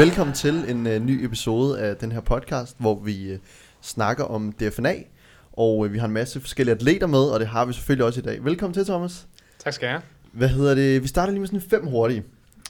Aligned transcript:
Velkommen 0.00 0.34
til 0.34 0.54
en 0.70 0.86
uh, 0.86 0.92
ny 0.92 1.24
episode 1.24 1.80
af 1.80 1.96
den 1.96 2.12
her 2.12 2.20
podcast, 2.20 2.76
hvor 2.78 2.94
vi 3.00 3.32
uh, 3.34 3.38
snakker 3.80 4.24
om 4.24 4.52
DFNA. 4.52 4.94
Og 5.52 5.78
uh, 5.78 5.92
vi 5.92 5.98
har 5.98 6.06
en 6.06 6.12
masse 6.12 6.40
forskellige 6.40 6.74
atleter 6.74 7.06
med, 7.06 7.18
og 7.24 7.40
det 7.40 7.48
har 7.48 7.64
vi 7.64 7.72
selvfølgelig 7.72 8.06
også 8.06 8.20
i 8.20 8.22
dag. 8.22 8.44
Velkommen 8.44 8.74
til, 8.74 8.84
Thomas. 8.84 9.26
Tak 9.58 9.72
skal 9.72 9.86
jeg 9.86 9.92
have. 9.94 10.02
Hvad 10.32 10.48
hedder 10.48 10.74
det? 10.74 11.02
Vi 11.02 11.08
starter 11.08 11.30
lige 11.32 11.40
med 11.40 11.48
sådan 11.48 11.60
fem 11.60 11.86
hurtige. 11.86 12.24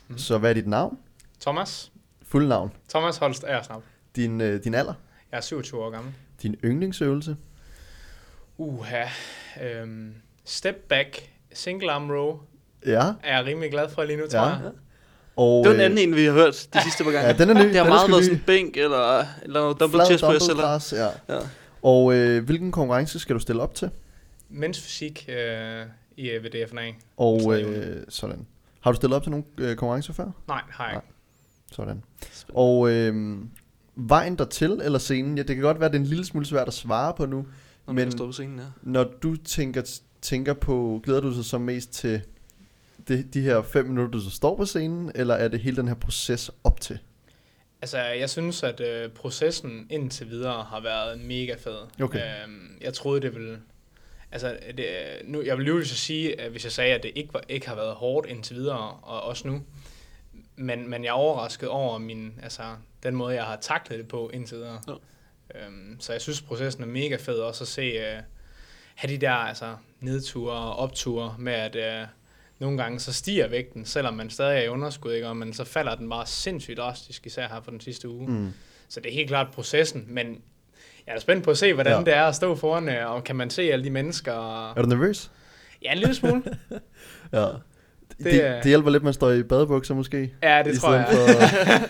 Mhm. 0.08 0.18
Så 0.18 0.39
hvad 0.39 0.50
er 0.50 0.54
dit 0.54 0.66
navn? 0.66 0.98
Thomas. 1.40 1.93
Fuld 2.22 2.46
navn. 2.46 2.72
Thomas 2.89 3.16
Holst 3.16 3.44
Ersnap. 3.49 3.82
Din, 4.17 4.40
uh, 4.40 4.46
din 4.64 4.75
alder? 4.75 4.94
Jeg 5.32 5.36
er 5.36 5.40
27 5.43 5.81
år 5.82 5.90
gammel. 5.90 6.12
Din 6.43 6.54
yndlingsøvelse? 6.64 7.36
Uha. 8.58 9.04
Øhm, 9.62 10.14
step 10.44 10.76
back, 10.89 11.31
single 11.53 11.93
arm 11.93 12.11
row, 12.11 12.39
Ja. 12.86 13.03
er 13.22 13.36
jeg 13.36 13.44
rimelig 13.46 13.71
glad 13.71 13.89
for 13.89 14.04
lige 14.04 14.17
nu, 14.17 14.26
tror 14.26 14.39
Ja. 14.40 14.46
jeg. 14.46 14.71
Og, 15.40 15.64
Det 15.64 15.71
var 15.71 15.72
den 15.72 15.80
øh, 15.80 15.85
anden 15.85 15.99
en, 16.08 16.17
vi 16.17 16.25
har 16.25 16.32
hørt 16.32 16.68
de 16.75 16.82
sidste 16.82 17.04
par 17.04 17.11
gange. 17.11 17.26
Ja, 17.29 17.32
den 17.32 17.50
er 17.50 17.54
ny. 17.54 17.68
Det 17.68 17.76
har 17.76 17.82
den 17.82 17.89
meget 17.93 18.11
været 18.11 18.25
sådan 18.25 18.43
bænk, 18.46 18.76
eller, 18.76 19.25
eller 19.43 19.61
noget 19.61 19.80
double 19.80 19.96
Flad 19.96 20.07
chest 20.07 20.25
press, 20.25 20.49
eller... 20.49 21.13
ja. 21.29 21.35
Ja. 21.35 21.40
Og 21.82 22.14
øh, 22.14 22.44
hvilken 22.44 22.72
konkurrence 22.72 23.18
skal 23.18 23.35
du 23.35 23.40
stille 23.40 23.63
op 23.63 23.75
til? 23.75 23.90
Mens 24.50 24.80
fysik 24.80 25.29
øh, 25.29 25.82
i 26.16 26.30
øh, 26.30 26.44
ved 26.44 26.50
DFNA. 26.66 26.82
Og 27.16 27.61
øh, 27.61 27.96
sådan. 28.08 28.46
Har 28.80 28.93
du 28.93 28.96
stillet 28.96 29.16
op 29.16 29.22
til 29.22 29.30
nogle 29.30 29.44
øh, 29.58 29.76
konkurrencer 29.76 30.13
før? 30.13 30.26
Nej, 30.49 30.61
har 30.71 30.86
jeg 30.86 30.96
ikke. 30.96 31.07
Sådan. 31.72 32.02
Og 32.55 32.91
øh, 32.91 33.38
vejen 33.97 34.36
dertil 34.38 34.80
eller 34.84 34.98
scenen, 34.98 35.36
ja, 35.36 35.42
det 35.42 35.56
kan 35.56 35.62
godt 35.62 35.80
være, 35.80 35.86
at 35.86 35.92
det 35.92 35.98
er 35.98 36.02
en 36.02 36.08
lille 36.08 36.24
smule 36.24 36.46
svært 36.46 36.68
at 36.68 36.74
svare 36.74 37.14
på 37.16 37.27
nu, 37.27 37.46
Når 37.86 37.92
Men- 37.94 38.16
på 38.18 38.33
scenen, 38.33 38.58
ja. 38.58 38.64
når 38.83 39.05
du 39.22 39.36
tænker, 39.36 39.98
tænker 40.22 40.55
på, 40.55 41.00
glæder 41.05 41.20
du 41.20 41.36
dig 41.36 41.44
så 41.44 41.58
mest 41.58 41.92
til 41.92 42.20
det, 43.11 43.34
de 43.34 43.41
her 43.41 43.62
fem 43.62 43.86
minutter, 43.86 44.11
du 44.11 44.20
så 44.20 44.30
står 44.30 44.56
på 44.56 44.64
scenen, 44.64 45.12
eller 45.14 45.34
er 45.34 45.48
det 45.48 45.61
hele 45.61 45.77
den 45.77 45.89
her 45.89 45.94
proces 45.94 46.50
op 46.64 46.80
til? 46.80 46.98
Altså, 47.83 47.98
jeg 47.98 48.30
synes, 48.30 48.62
at 48.62 48.80
øh, 48.80 49.11
processen 49.11 49.86
indtil 49.91 50.30
videre 50.30 50.62
har 50.62 50.80
været 50.80 51.20
mega 51.20 51.55
fed. 51.58 51.78
Okay. 52.02 52.42
Øhm, 52.44 52.78
jeg 52.80 52.94
troede, 52.94 53.20
det 53.20 53.34
ville... 53.34 53.61
Altså, 54.33 54.58
det, 54.77 54.86
nu, 55.25 55.42
jeg 55.42 55.56
vil 55.56 55.64
lige 55.64 55.84
så 55.84 55.97
sige, 55.97 56.41
at 56.41 56.50
hvis 56.50 56.64
jeg 56.64 56.72
sagde, 56.72 56.94
at 56.94 57.02
det 57.02 57.12
ikke, 57.14 57.34
var, 57.34 57.42
ikke 57.48 57.69
har 57.69 57.75
været 57.75 57.94
hårdt 57.94 58.27
indtil 58.27 58.56
videre, 58.56 58.91
og 59.02 59.22
også 59.22 59.48
nu, 59.48 59.62
men, 60.56 60.91
men 60.91 61.05
jeg 61.05 61.11
er 61.11 61.14
overrasket 61.14 61.69
over 61.69 61.98
min, 61.98 62.33
altså, 62.42 62.62
den 63.02 63.14
måde, 63.14 63.34
jeg 63.34 63.45
har 63.45 63.56
taklet 63.56 63.98
det 63.98 64.08
på 64.08 64.30
indtil 64.34 64.56
videre. 64.56 64.80
Ja. 64.89 64.92
Øhm, 65.67 65.97
så 66.00 66.12
jeg 66.12 66.20
synes, 66.20 66.42
processen 66.42 66.83
er 66.83 66.86
mega 66.86 67.17
fed 67.17 67.39
også 67.39 67.64
at 67.64 67.69
se, 67.69 67.97
uh, 67.97 68.22
have 68.95 69.12
de 69.12 69.19
der 69.19 69.33
altså, 69.33 69.77
nedture 70.00 70.52
og 70.52 70.77
opture 70.77 71.34
med, 71.39 71.52
at 71.52 71.77
uh, 72.02 72.08
nogle 72.61 72.78
gange 72.83 73.00
så 73.00 73.12
stiger 73.12 73.48
vægten, 73.48 73.84
selvom 73.84 74.14
man 74.14 74.30
stadig 74.30 74.58
er 74.58 74.62
i 74.62 74.69
underskud, 74.69 75.12
ikke? 75.12 75.28
Og, 75.28 75.36
men 75.36 75.53
så 75.53 75.64
falder 75.64 75.94
den 75.94 76.11
bare 76.11 76.27
sindssygt 76.27 76.77
drastisk, 76.78 77.27
især 77.27 77.48
her 77.48 77.61
for 77.62 77.70
den 77.70 77.80
sidste 77.80 78.08
uge. 78.08 78.27
Mm. 78.30 78.52
Så 78.89 79.00
det 79.00 79.11
er 79.11 79.14
helt 79.14 79.28
klart 79.28 79.47
processen, 79.52 80.05
men 80.08 80.42
jeg 81.06 81.14
er 81.14 81.20
spændt 81.20 81.44
på 81.44 81.50
at 81.50 81.58
se, 81.58 81.72
hvordan 81.75 81.92
Ja. 81.92 81.98
ja. 81.98 82.05
det 82.05 82.14
er 82.14 82.25
at 82.25 82.34
stå 82.34 82.55
foran, 82.55 82.89
øh, 82.89 83.11
og 83.11 83.25
kan 83.25 83.36
man 83.36 83.50
se 83.50 83.62
alle 83.62 83.84
de 83.84 83.91
mennesker. 83.91 84.33
Og... 84.33 84.72
Er 84.77 84.83
du 84.83 84.89
nervøs? 84.89 85.30
Ja, 85.83 85.92
en 85.92 85.98
lille 85.98 86.14
smule. 86.14 86.42
Ja. 87.33 87.47
Det, 88.24 88.32
Det 88.32 88.32
det, 88.34 88.46
er- 88.46 88.54
det 88.54 88.64
hjælper 88.66 88.90
lidt, 88.90 89.00
at 89.00 89.04
man 89.04 89.12
står 89.12 89.30
i 89.30 89.42
badebukser 89.42 89.94
måske. 89.94 90.32
ja, 90.42 90.62
det 90.64 90.74
i 90.76 90.78
tror 90.80 90.94
jeg. 90.94 91.06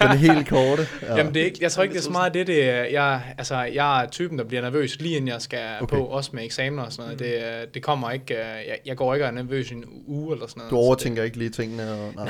For 0.00 0.06
den 0.08 0.16
helt 0.18 0.48
korte. 0.48 0.86
Ja. 1.02 1.16
Jamen, 1.16 1.34
det 1.34 1.40
er 1.42 1.44
ikke, 1.46 1.58
jeg 1.60 1.72
tror 1.72 1.82
ikke, 1.82 1.92
det 1.92 1.98
er 1.98 2.02
så 2.04 2.10
meget 2.10 2.34
det, 2.34 2.46
det 2.46 2.64
er. 2.70 2.84
Jeg, 2.84 3.22
altså, 3.38 3.56
jeg 3.62 4.02
er 4.04 4.08
typen, 4.08 4.38
der 4.38 4.44
bliver 4.44 4.62
nervøs, 4.62 5.00
lige 5.00 5.16
inden 5.16 5.28
jeg 5.28 5.42
skal 5.42 5.60
Okay. 5.80 5.96
på, 5.96 6.04
også 6.04 6.30
med 6.32 6.44
eksamener 6.44 6.82
og 6.82 6.92
sådan 6.92 7.04
noget. 7.04 7.18
Det, 7.18 7.34
øh, 7.34 7.66
det 7.74 7.82
kommer 7.82 8.10
ikke, 8.10 8.34
øh, 8.34 8.40
jeg, 8.40 8.78
jeg 8.86 8.96
går 8.96 9.14
ikke 9.14 9.24
og 9.26 9.28
er 9.28 9.32
nervøs 9.34 9.70
i 9.70 9.74
en 9.74 9.84
uge 10.06 10.32
eller 10.34 10.46
sådan 10.46 10.60
noget. 10.60 10.70
Du 10.70 10.76
så 10.76 10.80
overtænker 10.80 11.22
ikke 11.22 11.36
lige 11.38 11.50
tingene. 11.50 11.90
Og, 11.92 11.98
Det, 12.06 12.14
nej, 12.16 12.26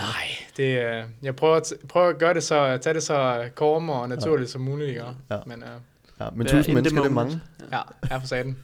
det, 0.56 0.78
øh, 0.84 1.02
jeg 1.22 1.36
prøver 1.36 1.56
at, 1.56 1.72
prøver 1.88 2.08
at 2.08 2.19
gøre 2.19 2.34
det 2.34 2.42
så, 2.42 2.78
tage 2.82 2.94
det 2.94 3.02
så 3.02 3.44
korm 3.54 3.91
og 3.91 4.08
naturligt 4.08 4.50
som 4.50 4.60
muligt, 4.60 4.88
ikke? 4.88 5.02
Ja. 5.30 5.36
Men 5.46 5.62
øh, 5.62 5.69
Ja, 6.20 6.26
men 6.32 6.46
Det 6.46 6.50
tusind 6.52 6.75
mennesker, 6.75 7.00
det 7.02 7.08
er 7.08 7.12
mange. 7.14 7.41
ja, 7.72 7.78
jeg 8.10 8.20
får 8.20 8.26
sat 8.26 8.44
den. 8.44 8.56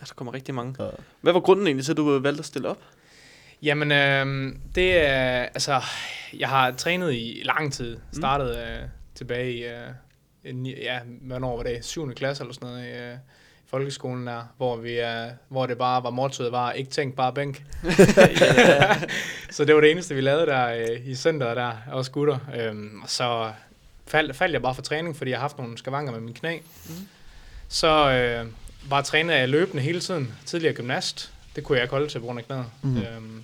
Ja, 0.00 0.04
der 0.04 0.12
kommer 0.16 0.34
rigtig 0.34 0.54
mange. 0.54 0.74
Ja. 0.84 0.88
Hvad 1.20 1.32
var 1.32 1.40
grunden 1.40 1.66
egentlig 1.66 1.84
til, 1.84 1.92
at 1.92 1.96
du 1.96 2.18
valgte 2.18 2.38
at 2.40 2.44
stille 2.46 2.68
op? 2.68 2.78
Jamen, 3.62 3.92
øh, 3.92 4.52
det 4.74 5.08
er, 5.08 5.42
altså, 5.42 5.80
jeg 6.38 6.48
har 6.48 6.70
trænet 6.70 7.12
i 7.12 7.42
lang 7.44 7.72
tid. 7.72 7.96
Startede 8.12 8.58
øh, 8.58 8.88
tilbage 9.14 9.52
i, 9.52 9.64
øh, 9.64 10.54
ni- 10.54 10.82
ja, 10.82 10.98
hvornår 11.22 11.56
var 11.56 11.62
det? 11.62 11.84
7. 11.84 12.14
klasse 12.14 12.42
eller 12.42 12.54
sådan 12.54 12.68
noget 12.68 12.86
i 12.86 12.90
øh, 12.90 13.14
folkeskolen 13.70 14.26
der, 14.26 14.42
hvor, 14.56 14.76
vi, 14.76 15.00
øh, 15.00 15.26
hvor 15.48 15.66
det 15.66 15.78
bare 15.78 16.02
var 16.02 16.10
mottoet 16.10 16.52
var, 16.52 16.72
ikke 16.72 16.90
tænk, 16.90 17.14
bare 17.16 17.32
bænk. 17.32 17.64
så 19.50 19.64
det 19.64 19.74
var 19.74 19.80
det 19.80 19.90
eneste, 19.90 20.14
vi 20.14 20.20
lavede 20.20 20.46
der 20.46 20.66
øh, 20.68 21.06
i 21.06 21.14
centret 21.14 21.56
der, 21.56 21.72
også 21.92 22.10
gutter. 22.10 22.38
Øhm, 22.56 23.00
og 23.02 23.10
så 23.10 23.52
faldt, 24.06 24.36
faldt 24.36 24.52
jeg 24.52 24.62
bare 24.62 24.74
for 24.74 24.82
træning, 24.82 25.16
fordi 25.16 25.30
jeg 25.30 25.38
har 25.38 25.42
haft 25.42 25.58
nogle 25.58 25.78
skavanker 25.78 26.12
med 26.12 26.20
min 26.20 26.34
knæ. 26.34 26.56
Mm. 26.88 26.94
Så 27.68 28.10
øh, 28.10 28.46
var 28.90 29.02
trænet 29.02 29.34
af 29.34 29.50
løbende 29.50 29.82
hele 29.82 30.00
tiden. 30.00 30.34
Tidligere 30.46 30.74
gymnast. 30.74 31.32
Det 31.58 31.66
kunne 31.66 31.76
jeg 31.76 31.82
ikke 31.84 31.92
holde 31.92 32.08
til 32.08 32.18
på 32.18 32.24
grund 32.26 32.38
af 32.38 32.44
knæet. 32.46 32.64
Mm. 32.82 32.96
Øhm, 32.96 33.42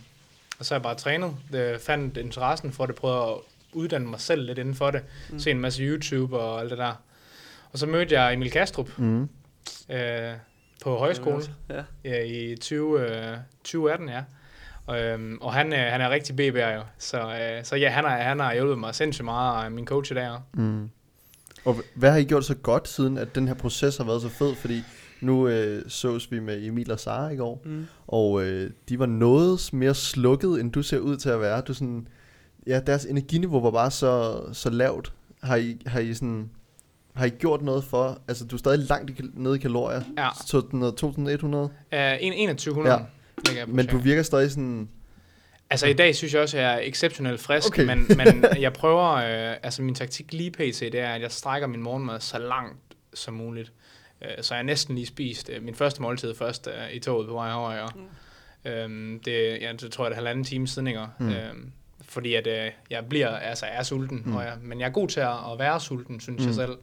og 0.59 0.65
så 0.65 0.75
har 0.75 0.79
jeg 0.79 0.83
bare 0.83 0.95
trænet. 0.95 1.37
Det, 1.53 1.81
fandt 1.81 2.17
interessen 2.17 2.73
for 2.73 2.87
det. 2.87 2.95
Prøvede 2.95 3.23
at 3.31 3.37
uddanne 3.73 4.07
mig 4.07 4.21
selv 4.21 4.43
lidt 4.47 4.59
inden 4.59 4.75
for 4.75 4.91
det. 4.91 5.03
Mm. 5.31 5.39
Se 5.39 5.51
en 5.51 5.61
masse 5.61 5.83
YouTube 5.83 6.39
og 6.39 6.61
alt 6.61 6.71
det 6.71 6.79
der. 6.79 6.93
Og 7.73 7.79
så 7.79 7.87
mødte 7.87 8.21
jeg 8.21 8.33
Emil 8.35 8.51
Kastrup 8.51 8.89
Mm. 8.99 9.29
øh, 9.91 10.33
på 10.83 10.97
højskole 10.99 11.43
Ja. 11.71 11.83
ja, 12.05 12.23
i 12.25 12.57
20, 12.61 13.01
øh, 13.01 13.37
2018, 13.65 14.09
ja. 14.09 14.23
Og, 14.87 15.01
øhm, 15.03 15.39
og 15.41 15.53
han, 15.55 15.73
øh, 15.73 15.79
han 15.79 16.01
er 16.01 16.11
rigtig 16.11 16.35
BB'er 16.49 16.75
jo. 16.75 16.83
Så, 16.99 17.21
øh, 17.41 17.65
så 17.65 17.77
ja, 17.77 17.89
han 17.91 18.05
har, 18.05 18.17
han 18.17 18.41
har 18.41 18.55
hjulpet 18.55 18.79
mig 18.79 18.95
sindssygt 18.95 19.25
meget, 19.25 19.65
og 19.65 19.73
min 19.73 19.87
coach 19.87 20.15
der. 20.15 20.41
Mm. 20.53 20.91
Og 21.65 21.77
hvad 21.95 22.11
har 22.11 22.19
I 22.19 22.25
gjort 22.25 22.45
så 22.45 22.55
godt, 22.55 22.89
siden 22.89 23.19
at 23.19 23.35
den 23.35 23.49
her 23.49 23.55
proces 23.55 23.97
har 23.97 24.05
været 24.05 24.23
så 24.23 24.29
fed? 24.29 24.55
Fordi 24.55 24.83
nu 25.21 25.49
øh, 25.49 25.83
sås 25.89 26.31
vi 26.33 26.41
med 26.41 26.65
Emil 26.67 26.91
og 26.93 27.01
Sara 27.01 27.29
i 27.31 27.37
går, 27.37 27.63
Mm. 27.65 27.87
og 28.07 28.43
øh, 28.45 28.71
de 28.89 28.99
var 28.99 29.07
noget 29.07 29.71
mere 29.73 29.95
slukket, 29.95 30.61
end 30.61 30.73
du 30.73 30.83
ser 30.83 30.99
ud 30.99 31.17
til 31.17 31.29
at 31.29 31.41
være. 31.41 31.61
Du 31.61 31.75
sådan, 31.75 32.09
ja, 32.67 32.81
deres 32.81 33.05
energiniveau 33.05 33.61
var 33.61 33.71
bare 33.71 33.91
så, 33.91 34.41
så 34.53 34.71
lavt. 34.71 35.13
Har 35.43 35.57
I, 35.57 35.77
har 35.87 36.01
I 36.01 36.15
sådan... 36.15 36.51
Har 37.15 37.27
I 37.27 37.29
gjort 37.31 37.63
noget 37.63 37.85
for, 37.85 38.19
altså 38.29 38.45
du 38.47 38.57
er 38.57 38.59
stadig 38.59 38.79
langt 38.89 39.11
i 39.11 39.23
nede 39.35 39.57
i 39.57 39.59
kalorier, 39.59 40.03
Ja, 40.19 40.29
så 40.47 40.63
noget 40.73 40.97
2100, 40.97 41.69
øh, 41.93 42.17
en- 42.21 42.49
2100 42.57 43.07
Ja. 43.57 43.67
men 43.67 43.87
du 43.87 43.99
virker 43.99 44.23
stadig 44.23 44.51
sådan, 44.51 44.89
Altså 45.71 45.87
i 45.87 45.93
dag 45.93 46.15
synes 46.17 46.35
jeg 46.35 46.43
også, 46.43 46.57
at 46.57 46.63
jeg 46.63 46.75
er 46.75 46.79
exceptionelt 46.83 47.41
frisk, 47.41 47.69
okay. 47.69 47.85
men, 47.85 48.07
men 48.17 48.45
jeg 48.61 48.73
prøver, 48.73 49.13
øh, 49.15 49.57
altså 49.63 49.83
min 49.83 49.95
taktik 49.95 50.33
lige 50.33 50.51
pt, 50.51 50.81
det 50.81 50.95
er, 50.95 51.09
at 51.09 51.23
jeg 51.23 51.33
strækker 51.33 51.69
min 51.69 51.83
morgenmad 51.83 52.21
så 52.21 52.39
langt 52.39 52.77
som 53.15 53.35
muligt. 53.35 53.73
Øh, 54.25 54.45
så 54.45 54.55
jeg 54.55 54.65
næsten 54.65 54.95
lige 54.95 55.07
spist 55.07 55.51
øh, 55.51 55.63
min 55.63 55.75
første 55.75 56.03
måltid 56.03 56.35
først 56.35 56.69
øh, 56.69 56.93
i 56.93 56.99
toget 56.99 57.29
på 57.29 57.35
vej 57.35 57.53
over. 57.53 57.73
Ja. 57.73 57.87
Mm. 57.95 58.71
Øhm, 58.71 59.21
det, 59.25 59.63
ja, 59.63 59.73
det 59.73 59.93
tror 59.93 60.05
jeg, 60.05 60.11
det 60.11 60.15
er 60.15 60.19
halvanden 60.21 60.45
time 60.45 60.69
siden, 60.69 60.89
ikke? 60.89 61.07
Mm. 61.19 61.27
Mm. 61.27 61.33
Øhm, 61.33 61.73
fordi 62.03 62.35
at 62.35 62.47
øh, 62.47 62.73
jeg 62.91 63.07
bliver, 63.09 63.29
altså 63.37 63.67
jeg 63.67 63.77
er 63.77 63.83
sulten, 63.83 64.17
Mm. 64.25 64.31
mm. 64.31 64.37
og 64.37 64.45
jeg, 64.45 64.59
men 64.63 64.81
jeg 64.81 64.87
er 64.87 64.91
god 64.93 65.09
til 65.09 65.21
at, 65.21 65.53
at 65.53 65.59
være 65.59 65.81
sulten, 65.81 66.21
synes 66.21 66.39
Mm. 66.39 66.43
mm. 66.43 66.49
jeg 66.49 66.55
selv. 66.55 66.79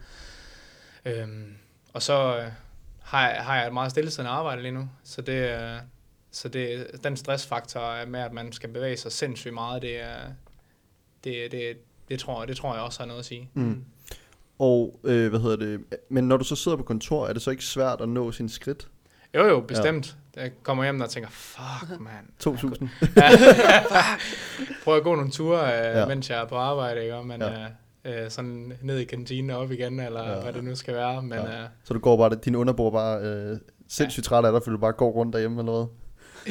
Øhm, 1.05 1.53
og 1.93 2.01
så 2.01 2.37
øh, 2.37 2.51
har, 3.01 3.29
jeg, 3.29 3.43
har 3.43 3.57
jeg 3.57 3.67
et 3.67 3.73
meget 3.73 3.91
stillesiddende 3.91 4.31
arbejde 4.31 4.61
lige 4.61 4.71
nu, 4.71 4.89
så 5.03 5.21
det, 5.21 5.61
øh, 5.61 5.77
så 6.31 6.49
det, 6.49 6.87
den 7.03 7.17
stressfaktor 7.17 8.05
med, 8.05 8.19
at 8.19 8.33
man 8.33 8.51
skal 8.51 8.69
bevæge 8.69 8.97
sig 8.97 9.11
sindssygt 9.11 9.53
meget, 9.53 9.81
det, 9.81 10.01
er, 10.01 10.17
det, 11.23 11.51
det, 11.51 11.77
det, 12.09 12.19
tror, 12.19 12.41
jeg, 12.41 12.47
det 12.47 12.57
tror 12.57 12.73
jeg 12.73 12.83
også 12.83 12.99
har 12.99 13.05
noget 13.07 13.19
at 13.19 13.25
sige. 13.25 13.49
mm. 13.53 13.85
Og 14.61 14.99
øh, 15.03 15.29
hvad 15.29 15.39
hedder 15.39 15.55
det, 15.55 15.79
men 16.09 16.23
når 16.27 16.37
du 16.37 16.43
så 16.43 16.55
sidder 16.55 16.77
på 16.77 16.83
kontor, 16.83 17.27
er 17.27 17.33
det 17.33 17.41
så 17.41 17.51
ikke 17.51 17.63
svært 17.63 18.01
at 18.01 18.09
nå 18.09 18.31
sin 18.31 18.49
skridt? 18.49 18.87
Jo 19.35 19.45
jo, 19.47 19.59
bestemt. 19.59 20.15
Ja. 20.37 20.41
Jeg 20.41 20.51
kommer 20.63 20.83
hjem 20.83 21.01
og 21.01 21.09
tænker, 21.09 21.29
fuck 21.29 21.99
man. 21.99 22.11
2000? 22.39 22.89
Prøv 24.83 24.97
at 24.97 25.03
gå 25.03 25.15
nogle 25.15 25.31
ture, 25.31 25.63
øh, 25.63 25.69
Ja. 25.69 25.99
ja. 25.99 26.05
mens 26.05 26.29
jeg 26.29 26.41
er 26.41 26.45
på 26.45 26.55
arbejde, 26.55 27.01
ikke? 27.01 27.15
Og 27.15 27.25
Men, 27.25 27.41
Ja. 27.41 27.49
ja. 28.05 28.23
øh, 28.25 28.31
sådan 28.31 28.73
ned 28.81 28.97
i 28.99 29.03
kantinen 29.03 29.49
og 29.49 29.57
op 29.59 29.71
igen, 29.71 29.99
eller 29.99 30.23
Ja. 30.23 30.35
ja. 30.35 30.41
hvad 30.43 30.53
det 30.53 30.63
nu 30.63 30.75
skal 30.75 30.93
være. 30.93 31.21
Men 31.21 31.31
Ja. 31.33 31.51
ja, 31.51 31.61
øh, 31.61 31.67
Så 31.83 31.93
du 31.93 31.99
går 31.99 32.17
bare, 32.17 32.35
din 32.45 32.55
underbo 32.55 32.87
er 32.87 32.91
bare 32.91 33.19
øh, 33.21 33.57
sindssygt 33.89 34.25
træt 34.25 34.45
af 34.45 34.51
dig, 34.51 34.61
fordi 34.63 34.71
du 34.73 34.79
bare 34.81 34.91
går 34.93 35.11
rundt 35.11 35.33
derhjemme 35.33 35.59
eller 35.61 35.71
hvad? 35.73 35.85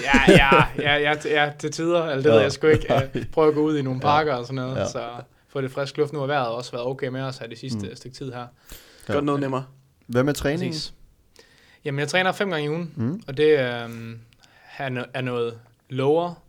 ja, 0.02 0.32
ja, 0.32 0.64
ja, 0.78 0.96
ja, 0.96 1.14
ja, 1.44 1.52
til 1.58 1.72
tider, 1.72 2.02
eller 2.02 2.16
det 2.16 2.24
Ja. 2.24 2.28
ja. 2.30 2.34
ved 2.34 2.42
jeg 2.42 2.52
sgu 2.52 2.66
ikke. 2.66 2.94
Øh, 3.14 3.26
Prøv 3.32 3.48
at 3.48 3.54
gå 3.54 3.60
ud 3.60 3.78
i 3.78 3.82
nogle 3.82 4.00
Ja. 4.02 4.06
parker 4.08 4.34
og 4.34 4.44
sådan 4.44 4.54
noget, 4.56 4.74
Ja. 4.76 4.80
ja. 4.80 4.86
så 4.88 5.02
få 5.52 5.60
det 5.60 5.70
frisk 5.70 5.96
luft. 5.96 6.12
Nu 6.12 6.18
har 6.18 6.26
vejret 6.26 6.48
også 6.48 6.72
været 6.72 6.86
okay 6.86 7.06
med 7.08 7.20
os 7.22 7.38
her 7.38 7.46
det 7.46 7.58
sidste 7.58 7.88
Mm. 7.88 7.94
stykke 7.96 8.16
tid 8.16 8.32
her. 8.32 8.46
Ja. 9.08 9.12
Gør 9.12 9.20
noget 9.20 9.40
nemmere. 9.40 9.64
Hvad 10.06 10.22
med 10.24 10.34
træning? 10.34 10.72
Præcis. 10.72 10.94
Jamen, 11.84 11.98
jeg 11.98 12.08
træner 12.08 12.32
fem 12.32 12.50
gange 12.50 12.64
i 12.66 12.68
ugen, 12.68 12.92
Mm. 12.96 13.22
og 13.28 13.36
det 13.36 13.44
øh, 13.52 13.58
er, 14.78 14.88
no- 14.88 15.10
er 15.14 15.20
noget 15.20 15.58
lower, 15.88 16.42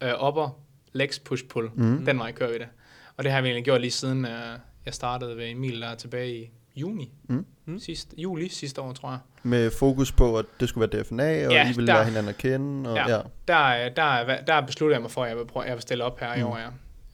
øh, 0.00 0.26
upper, 0.28 0.58
legs, 0.92 1.18
push, 1.18 1.44
pull. 1.44 1.70
Mm. 1.74 2.04
Den 2.04 2.18
vej 2.18 2.32
kører 2.32 2.52
vi 2.52 2.58
det. 2.58 2.68
Og 3.16 3.24
det 3.24 3.32
har 3.32 3.40
vi 3.40 3.46
egentlig 3.48 3.64
gjort 3.64 3.80
lige 3.80 3.90
siden 3.90 4.24
øh, 4.24 4.58
jeg 4.86 4.94
startede 4.94 5.36
ved 5.36 5.50
Emil 5.50 5.80
der 5.80 5.94
tilbage 5.94 6.34
i 6.36 6.50
juni. 6.76 7.12
Mm. 7.28 7.46
Mm. 7.64 7.78
Sidst, 7.78 8.14
juli 8.18 8.48
sidste 8.48 8.80
år, 8.80 8.92
tror 8.92 9.10
jeg. 9.10 9.18
Med 9.42 9.70
fokus 9.70 10.12
på, 10.12 10.38
at 10.38 10.44
det 10.60 10.68
skulle 10.68 10.88
være 10.92 11.02
DFNA, 11.02 11.46
og 11.46 11.52
Ja, 11.52 11.64
I 11.64 11.72
ville 11.72 11.86
der- 11.86 11.94
lære 11.94 12.04
hinanden 12.04 12.28
at 12.28 12.38
kende. 12.38 12.90
Og, 12.90 12.96
ja. 12.96 13.08
Ja. 13.16 13.20
Der, 13.48 13.88
der, 13.88 14.40
der 14.46 14.60
besluttede 14.60 14.94
jeg 14.94 15.02
mig 15.02 15.10
for, 15.10 15.22
at 15.24 15.28
jeg 15.30 15.38
vil, 15.38 15.44
prøve, 15.46 15.64
jeg 15.66 15.74
vil 15.74 15.82
stille 15.82 16.04
op 16.04 16.20
her 16.20 16.34
mm. 16.34 16.40
i 16.40 16.42
år, 16.44 16.58
ja. 16.58 16.66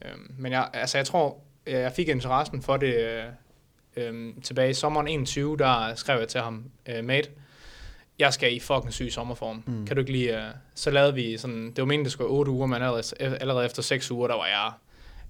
Øhm, 0.05 0.35
men 0.37 0.51
jeg, 0.51 0.69
altså, 0.73 0.97
jeg 0.97 1.05
tror, 1.05 1.37
øh, 1.65 1.73
jeg 1.73 1.91
fik 1.91 2.07
interessen 2.07 2.61
for 2.61 2.77
det 2.77 2.95
øh, 2.95 3.23
øh, 3.95 4.33
tilbage 4.43 4.69
i 4.69 4.73
sommeren 4.73 5.07
21, 5.07 5.57
der 5.57 5.95
skrev 5.95 6.19
jeg 6.19 6.27
til 6.27 6.41
ham, 6.41 6.65
øh, 6.85 7.03
mate, 7.03 7.29
jeg 8.19 8.33
skal 8.33 8.55
i 8.55 8.59
fucking 8.59 8.93
syg 8.93 9.11
sommerform. 9.11 9.63
Mm. 9.65 9.85
Kan 9.85 9.95
du 9.95 9.99
ikke 9.99 10.11
lige... 10.11 10.37
Uh, 10.37 10.43
så 10.75 10.91
lavede 10.91 11.13
vi 11.13 11.37
sådan... 11.37 11.65
Det 11.65 11.77
var 11.77 11.85
meningen, 11.85 12.05
det 12.05 12.11
skulle 12.11 12.25
være 12.25 12.37
8 12.37 12.51
uger, 12.51 12.67
men 12.67 12.81
allerede, 12.81 13.03
allerede 13.19 13.65
efter 13.65 13.81
6 13.81 14.11
uger, 14.11 14.27
der 14.27 14.35
var 14.35 14.45
jeg 14.45 14.71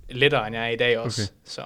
lettere, 0.09 0.47
end 0.47 0.55
jeg 0.55 0.65
er 0.65 0.69
i 0.69 0.75
dag 0.75 0.97
også. 0.97 1.21
Okay. 1.21 1.33
Så 1.43 1.63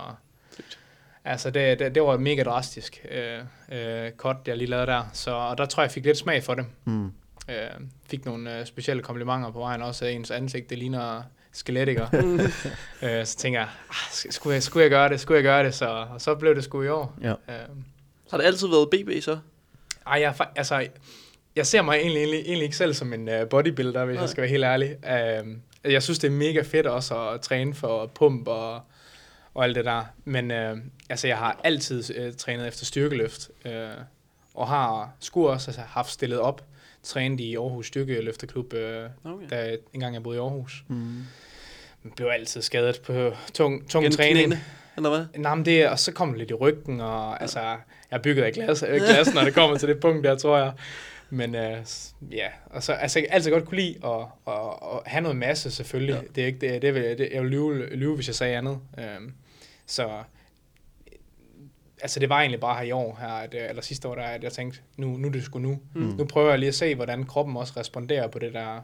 altså, 1.25 1.49
det, 1.49 1.79
det, 1.79 1.95
det 1.95 2.03
var 2.03 2.17
mega 2.17 2.43
drastisk 2.43 3.05
øh, 3.11 3.39
øh, 3.71 4.11
cut, 4.11 4.37
jeg 4.47 4.57
lige 4.57 4.69
lavede 4.69 4.87
der. 4.87 5.03
Så 5.13 5.31
og 5.31 5.57
der 5.57 5.65
tror 5.65 5.83
jeg, 5.83 5.87
jeg 5.87 5.91
fik 5.91 6.05
lidt 6.05 6.17
smag 6.17 6.43
for 6.43 6.53
det. 6.53 6.65
Mm. 6.85 7.05
Øh, 7.49 7.69
fik 8.09 8.25
nogle 8.25 8.59
øh, 8.59 8.65
specielle 8.65 9.03
komplimenter 9.03 9.51
på 9.51 9.59
vejen 9.59 9.81
også, 9.81 10.05
ens 10.05 10.31
ansigt, 10.31 10.69
det 10.69 10.77
ligner 10.77 11.23
skelet, 11.51 11.87
ikke? 11.89 12.01
øh, 13.01 13.25
så 13.25 13.37
tænker 13.37 13.59
jeg, 13.59 13.69
ah, 13.89 13.95
sk- 13.95 14.31
skulle 14.31 14.53
jeg, 14.53 14.63
skulle 14.63 14.83
jeg 14.83 14.89
gøre 14.91 15.09
det, 15.09 15.19
skulle 15.19 15.35
jeg 15.35 15.43
gøre 15.43 15.63
det? 15.63 15.73
Så, 15.73 16.05
og 16.13 16.21
så 16.21 16.35
blev 16.35 16.55
det 16.55 16.63
sgu 16.63 16.83
i 16.83 16.87
år. 16.87 17.13
Ja. 17.21 17.29
Øh, 17.31 17.69
Har 18.31 18.37
det 18.37 18.43
altid 18.45 18.67
været 18.67 18.89
BB 18.89 19.23
så? 19.23 19.37
ej, 20.07 20.21
jeg, 20.21 20.35
altså, 20.55 20.87
jeg 21.55 21.67
ser 21.67 21.81
mig 21.81 21.95
egentlig, 21.97 22.19
egentlig, 22.21 22.39
egentlig 22.39 22.63
ikke 22.63 22.77
selv 22.77 22.93
som 22.93 23.13
en 23.13 23.29
uh, 23.29 23.49
bodybuilder, 23.49 24.05
hvis 24.05 24.13
Nej. 24.15 24.21
jeg 24.21 24.29
skal 24.29 24.41
være 24.41 24.49
helt 24.51 24.63
ærlig. 24.63 24.95
Uh, 25.03 25.91
jeg 25.91 26.03
synes, 26.03 26.19
det 26.19 26.27
er 26.27 26.31
mega 26.31 26.61
fedt 26.61 26.87
også 26.87 27.29
at 27.29 27.41
træne 27.41 27.73
for 27.73 28.05
pump 28.15 28.47
og, 28.47 28.81
og 29.53 29.63
alt 29.63 29.75
det 29.75 29.85
der. 29.85 30.03
Men 30.25 30.51
uh, 30.51 30.77
altså, 31.09 31.27
jeg 31.27 31.37
har 31.37 31.59
altid 31.63 32.27
uh, 32.27 32.33
trænet 32.35 32.67
efter 32.67 32.85
styrkeløft, 32.85 33.49
uh, 33.65 33.71
og 34.53 34.67
har 34.67 35.11
skulle 35.19 35.49
også 35.49 35.71
have 35.71 35.87
haft 35.87 36.11
stillet 36.11 36.39
op, 36.39 36.61
trænet 37.07 37.39
i 37.39 37.55
Aarhus 37.55 37.87
Styrkeløfteklub, 37.87 38.73
uh, 38.73 38.79
Okay. 39.33 39.45
da 39.49 39.75
engang 39.93 40.13
jeg 40.13 40.23
boede 40.23 40.37
i 40.37 40.41
Aarhus. 40.41 40.83
Mm. 40.87 40.95
Men 42.03 42.13
blev 42.15 42.27
altid 42.27 42.61
skadet 42.61 43.01
på 43.01 43.13
tung, 43.53 43.89
tung 43.89 44.03
Gennem 44.03 44.11
træning. 44.17 44.35
knæene, 44.37 44.61
Eller 44.97 45.09
hvad? 45.09 45.25
Nej, 45.41 45.55
men 45.55 45.65
det, 45.65 45.89
og 45.89 45.99
så 45.99 46.11
kom 46.11 46.29
det 46.29 46.37
lidt 46.37 46.51
i 46.51 46.53
ryggen, 46.53 47.01
og 47.01 47.41
altså, 47.41 47.59
jeg 48.11 48.21
bygget 48.21 48.43
af 48.43 48.53
glas, 48.53 48.83
øh, 48.87 48.95
glas, 48.95 49.33
når 49.33 49.43
det 49.43 49.53
kommer 49.53 49.77
til 49.77 49.87
det 49.89 49.99
punkt 49.99 50.23
der, 50.23 50.35
tror 50.35 50.57
jeg. 50.57 50.71
Men 51.29 51.55
øh, 51.55 51.77
ja, 52.31 52.47
og 52.65 52.83
så 52.83 52.93
altså, 52.93 53.19
jeg 53.19 53.27
altid 53.31 53.51
godt 53.51 53.65
kunne 53.65 53.77
lide 53.81 53.95
at, 54.05 54.21
at, 54.47 54.53
at 54.93 54.99
have 55.05 55.21
noget 55.21 55.37
masse, 55.37 55.71
selvfølgelig. 55.71 56.13
Ja. 56.15 56.21
Ja. 56.21 56.27
Det 56.35 56.41
er 56.43 56.45
ikke 56.45 56.59
det, 56.73 56.81
det, 56.81 56.93
vil, 56.93 57.03
det 57.03 57.29
jeg 57.33 57.41
vil 57.41 57.51
lyve, 57.51 57.95
lyve, 57.95 58.15
hvis 58.15 58.27
jeg 58.27 58.35
sagde 58.35 58.55
andet. 58.57 58.79
Øhm, 58.99 59.33
så 59.85 60.09
altså 62.01 62.19
det 62.19 62.29
var 62.29 62.39
egentlig 62.39 62.59
bare 62.59 62.75
her 62.77 62.83
i 62.83 62.91
år, 62.91 63.17
her, 63.21 63.27
at, 63.27 63.53
øh, 63.53 63.69
eller 63.69 63.81
sidste 63.81 64.07
år, 64.07 64.15
der, 64.15 64.21
at 64.23 64.43
jeg 64.43 64.51
tænkte, 64.51 64.79
nu, 64.97 65.07
nu 65.17 65.27
er 65.27 65.31
det 65.31 65.43
sgu 65.43 65.59
nu. 65.59 65.79
Mm. 65.95 66.01
Nu 66.01 66.25
prøver 66.25 66.49
jeg 66.49 66.59
lige 66.59 66.67
at 66.67 66.75
se, 66.75 66.95
hvordan 66.95 67.23
kroppen 67.25 67.57
også 67.57 67.73
responderer 67.77 68.27
på 68.27 68.39
det 68.39 68.53
der 68.53 68.81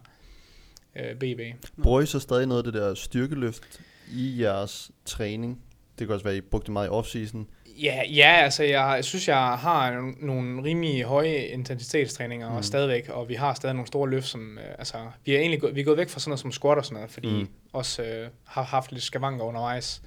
øh, 0.96 1.16
BB. 1.16 1.40
Bruger 1.84 2.02
I 2.02 2.06
så 2.06 2.20
stadig 2.20 2.48
noget 2.48 2.66
af 2.68 2.72
det 2.72 2.82
der 2.82 2.94
styrkeløft 2.94 3.82
i 4.14 4.42
jeres 4.42 4.92
træning? 5.06 5.62
Det 6.00 6.08
kan 6.08 6.14
også 6.14 6.24
være, 6.24 6.34
at 6.34 6.38
I 6.38 6.42
brugte 6.42 6.66
det 6.66 6.74
meget 6.74 6.88
i 6.88 6.90
off-season. 6.90 7.38
Ja, 7.84 8.02
ja 8.10 8.32
altså 8.44 8.64
jeg, 8.64 9.00
synes, 9.06 9.28
jeg 9.28 9.38
har 9.58 10.14
nogle- 10.22 10.64
rimelig 10.64 11.04
høje 11.04 11.36
intensitetstræninger 11.38 12.56
Mm. 12.56 12.64
stadigvæk, 12.64 13.10
og 13.10 13.30
vi 13.30 13.34
har 13.34 13.54
stadig 13.54 13.74
nogle 13.76 13.88
store 13.88 14.10
løft, 14.10 14.26
som, 14.28 14.58
øh, 14.58 14.64
altså, 14.80 14.98
vi 15.26 15.36
er 15.36 15.40
egentlig 15.40 15.62
gået, 15.62 15.76
vi 15.76 15.80
er 15.82 15.86
gået 15.86 15.98
væk 15.98 16.10
fra 16.10 16.20
sådan 16.20 16.30
noget 16.30 16.40
som 16.40 16.52
squat 16.52 16.78
og 16.78 16.86
sådan 16.86 16.94
noget, 16.96 17.12
fordi 17.12 17.30
Mm. 17.30 17.36
mm. 17.40 17.48
også 17.74 18.04
øh, 18.04 18.30
har 18.46 18.64
haft 18.64 18.92
lidt 18.92 19.04
skavanker 19.04 19.46
undervejs. 19.46 20.02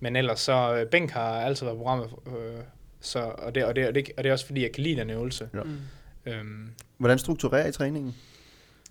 Men 0.00 0.16
ellers 0.16 0.40
så, 0.40 0.74
øh, 0.76 0.86
bænk 0.86 1.10
har 1.10 1.40
altid 1.40 1.66
været 1.66 1.78
programmet, 1.78 2.08
øh, 2.26 2.32
så, 3.00 3.18
og, 3.18 3.54
det, 3.54 3.64
og, 3.64 3.76
det, 3.76 3.88
og, 3.88 3.94
det, 3.94 4.08
og 4.16 4.24
det 4.24 4.28
er 4.28 4.32
også 4.32 4.46
fordi, 4.46 4.62
jeg 4.62 4.72
kan 4.72 4.82
lide 4.82 5.00
den 5.00 5.10
øvelse. 5.10 5.48
Ja. 5.54 5.62
Mm. 5.62 5.76
Øhm, 6.32 6.68
Hvordan 6.98 7.18
strukturerer 7.18 7.66
I 7.68 7.72
træningen? 7.72 8.14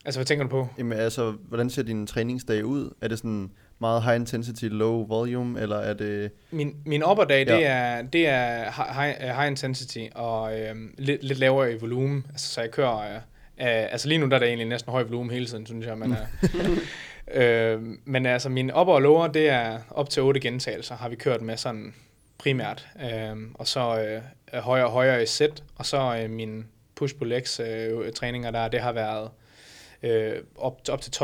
altså, 0.05 0.19
hvad 0.19 0.25
tænker 0.25 0.43
du 0.43 0.49
på? 0.49 0.67
Jamen, 0.77 0.97
altså, 0.99 1.31
hvordan 1.47 1.69
ser 1.69 1.83
din 1.83 2.07
træningsdag 2.07 2.65
ud? 2.65 2.93
Er 3.01 3.07
det 3.07 3.17
sådan 3.17 3.51
meget 3.79 4.03
high 4.03 4.15
intensity, 4.15 4.65
low 4.65 5.05
volume, 5.07 5.61
eller 5.61 5.75
er 5.77 5.93
det... 5.93 6.31
Min, 6.51 6.75
min 6.85 7.03
opperdag, 7.03 7.47
Ja. 7.47 7.55
det, 7.55 7.65
er, 7.65 8.01
det 8.01 8.27
er 8.27 8.63
hi- 8.71 8.93
high, 9.01 9.35
high 9.35 9.47
intensity 9.47 9.99
og 10.15 10.59
øhm, 10.59 10.95
lidt, 10.97 11.23
lidt 11.23 11.39
lavere 11.39 11.73
i 11.73 11.77
volumen. 11.79 12.25
Altså, 12.29 12.47
så 12.53 12.61
jeg 12.61 12.71
kører... 12.71 12.97
Øh, 12.99 13.15
øh, 13.15 13.91
altså 13.91 14.07
lige 14.07 14.17
nu 14.17 14.27
der 14.29 14.35
er 14.35 14.39
det 14.39 14.47
egentlig 14.47 14.67
næsten 14.67 14.91
høj 14.91 15.03
volumen 15.03 15.31
hele 15.31 15.45
tiden, 15.45 15.65
synes 15.65 15.85
jeg. 15.85 15.97
Men, 15.97 16.11
øh, 16.43 16.77
øh, 17.33 17.81
men 18.05 18.25
altså 18.25 18.49
min 18.49 18.71
upper 18.75 18.93
og 18.93 19.01
lower, 19.01 19.27
det 19.27 19.49
er 19.49 19.79
op 19.89 20.09
til 20.09 20.23
8 20.23 20.39
gentagelser, 20.39 20.95
har 20.95 21.09
vi 21.09 21.15
kørt 21.15 21.41
med 21.41 21.57
sådan 21.57 21.93
primært. 22.37 22.87
Øh, 23.03 23.37
og 23.53 23.67
så 23.67 24.01
øh, 24.53 24.59
højere 24.59 24.85
og 24.85 24.91
højere 24.91 25.23
i 25.23 25.25
sæt. 25.25 25.63
Og 25.75 25.85
så 25.85 26.19
øh, 26.23 26.29
min 26.29 26.65
push-pull-legs 26.95 27.59
øh, 27.59 28.13
træninger 28.13 28.51
der, 28.51 28.67
det 28.67 28.79
har 28.79 28.91
været 28.91 29.29
øh, 30.03 30.33
op, 30.57 30.81
op 30.89 31.01
til 31.01 31.11
12-15 31.11 31.21